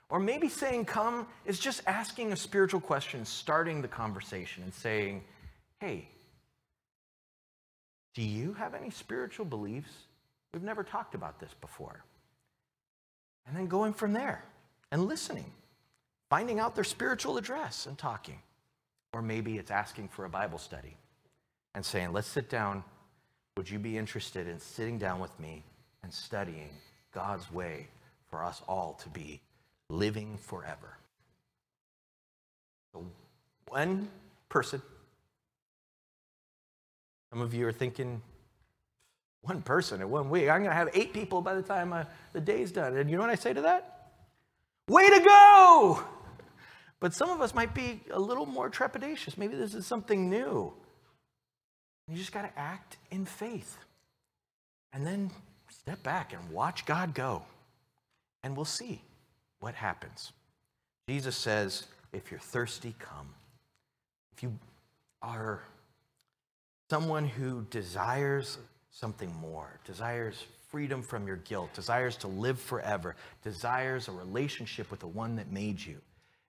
Or 0.10 0.20
maybe 0.20 0.50
saying 0.50 0.86
come 0.86 1.28
is 1.46 1.60
just 1.60 1.82
asking 1.88 2.34
a 2.34 2.36
spiritual 2.36 2.82
question, 2.82 3.24
starting 3.26 3.82
the 3.82 3.88
conversation 3.88 4.64
and 4.64 4.74
saying, 4.74 5.24
hey, 5.80 6.08
do 8.14 8.22
you 8.22 8.54
have 8.54 8.74
any 8.74 8.90
spiritual 8.90 9.46
beliefs? 9.46 9.92
We've 10.54 10.64
never 10.64 10.84
talked 10.84 11.16
about 11.16 11.40
this 11.40 11.54
before. 11.62 12.04
And 13.48 13.56
then 13.56 13.68
going 13.68 13.94
from 13.94 14.12
there 14.14 14.44
and 14.92 15.06
listening, 15.06 15.52
finding 16.30 16.60
out 16.60 16.76
their 16.76 16.84
spiritual 16.84 17.38
address 17.38 17.86
and 17.86 17.98
talking. 17.98 18.40
Or 19.14 19.22
maybe 19.22 19.58
it's 19.58 19.72
asking 19.72 20.10
for 20.10 20.26
a 20.26 20.30
Bible 20.30 20.58
study 20.58 20.98
and 21.74 21.86
saying, 21.86 22.12
let's 22.12 22.28
sit 22.28 22.50
down. 22.50 22.84
Would 23.62 23.70
you 23.70 23.78
be 23.78 23.96
interested 23.96 24.48
in 24.48 24.60
sitting 24.60 24.98
down 24.98 25.20
with 25.20 25.40
me 25.40 25.62
and 26.02 26.12
studying 26.12 26.72
God's 27.14 27.52
way 27.52 27.90
for 28.28 28.44
us 28.44 28.60
all 28.68 28.94
to 29.04 29.10
be 29.10 29.40
living 29.88 30.36
forever? 30.40 30.98
So, 32.92 33.06
one 33.68 34.10
person. 34.50 34.82
Some 37.30 37.40
of 37.40 37.54
you 37.54 37.68
are 37.68 37.72
thinking, 37.72 38.24
one 39.42 39.62
person 39.62 40.02
in 40.02 40.10
one 40.10 40.32
week. 40.32 40.50
I'm 40.50 40.64
going 40.64 40.72
to 40.72 40.76
have 40.76 40.90
eight 40.96 41.14
people 41.14 41.44
by 41.44 41.54
the 41.54 41.62
time 41.62 41.94
uh, 41.94 42.06
the 42.34 42.42
day's 42.42 42.72
done. 42.72 42.98
And 42.98 43.12
you 43.12 43.16
know 43.16 43.22
what 43.22 43.30
I 43.30 43.36
say 43.36 43.54
to 43.54 43.62
that? 43.62 44.08
Way 44.88 45.08
to 45.08 45.20
go! 45.20 46.04
But 47.00 47.14
some 47.14 47.30
of 47.30 47.42
us 47.42 47.54
might 47.54 47.76
be 47.76 48.02
a 48.10 48.20
little 48.20 48.48
more 48.48 48.72
trepidatious. 48.72 49.38
Maybe 49.38 49.56
this 49.56 49.76
is 49.76 49.86
something 49.86 50.32
new. 50.32 50.74
You 52.12 52.18
just 52.18 52.34
got 52.34 52.42
to 52.42 52.60
act 52.60 52.98
in 53.10 53.26
faith. 53.26 53.78
And 54.92 55.08
then 55.08 55.32
step 55.70 56.04
back 56.04 56.34
and 56.34 56.52
watch 56.52 56.86
God 56.86 57.14
go. 57.14 57.44
And 58.44 58.56
we'll 58.56 58.66
see 58.66 59.02
what 59.62 59.74
happens. 59.74 60.34
Jesus 61.08 61.38
says, 61.38 61.86
if 62.12 62.30
you're 62.30 62.40
thirsty, 62.40 62.94
come. 63.00 63.30
If 64.36 64.44
you 64.44 64.54
are 65.22 65.62
someone 66.90 67.26
who 67.26 67.66
desires 67.70 68.58
something 68.92 69.34
more, 69.40 69.80
desires 69.86 70.44
freedom 70.70 71.02
from 71.02 71.28
your 71.28 71.38
guilt, 71.38 71.74
desires 71.74 72.18
to 72.18 72.28
live 72.28 72.60
forever, 72.60 73.16
desires 73.44 74.10
a 74.10 74.12
relationship 74.12 74.92
with 74.92 75.00
the 75.00 75.08
one 75.08 75.38
that 75.38 75.52
made 75.52 75.80
you. 75.80 75.98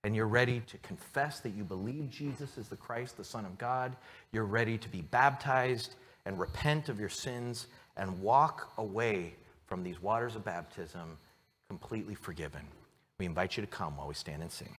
And 0.05 0.17
you're 0.17 0.27
ready 0.27 0.61
to 0.67 0.79
confess 0.79 1.41
that 1.41 1.51
you 1.51 1.63
believe 1.63 2.11
Jesus 2.11 2.59
is 2.59 2.69
the 2.69 2.77
Christ, 2.77 3.17
the 3.17 3.25
Son 3.25 3.45
of 3.45 3.57
God. 3.57 3.95
You're 4.33 4.45
ready 4.45 4.77
to 4.79 4.89
be 4.89 5.03
baptized 5.03 5.95
and 6.27 6.39
repent 6.39 6.89
of 6.89 6.99
your 6.99 7.09
sins 7.09 7.69
and 7.97 8.21
walk 8.21 8.73
away 8.79 9.35
from 9.67 9.83
these 9.83 10.03
waters 10.03 10.35
of 10.35 10.45
baptism 10.45 11.19
completely 11.69 12.15
forgiven. 12.15 12.63
We 13.19 13.27
invite 13.27 13.57
you 13.57 13.61
to 13.63 13.67
come 13.67 13.97
while 13.97 14.09
we 14.09 14.15
stand 14.15 14.43
and 14.43 14.51
sing. 14.51 14.69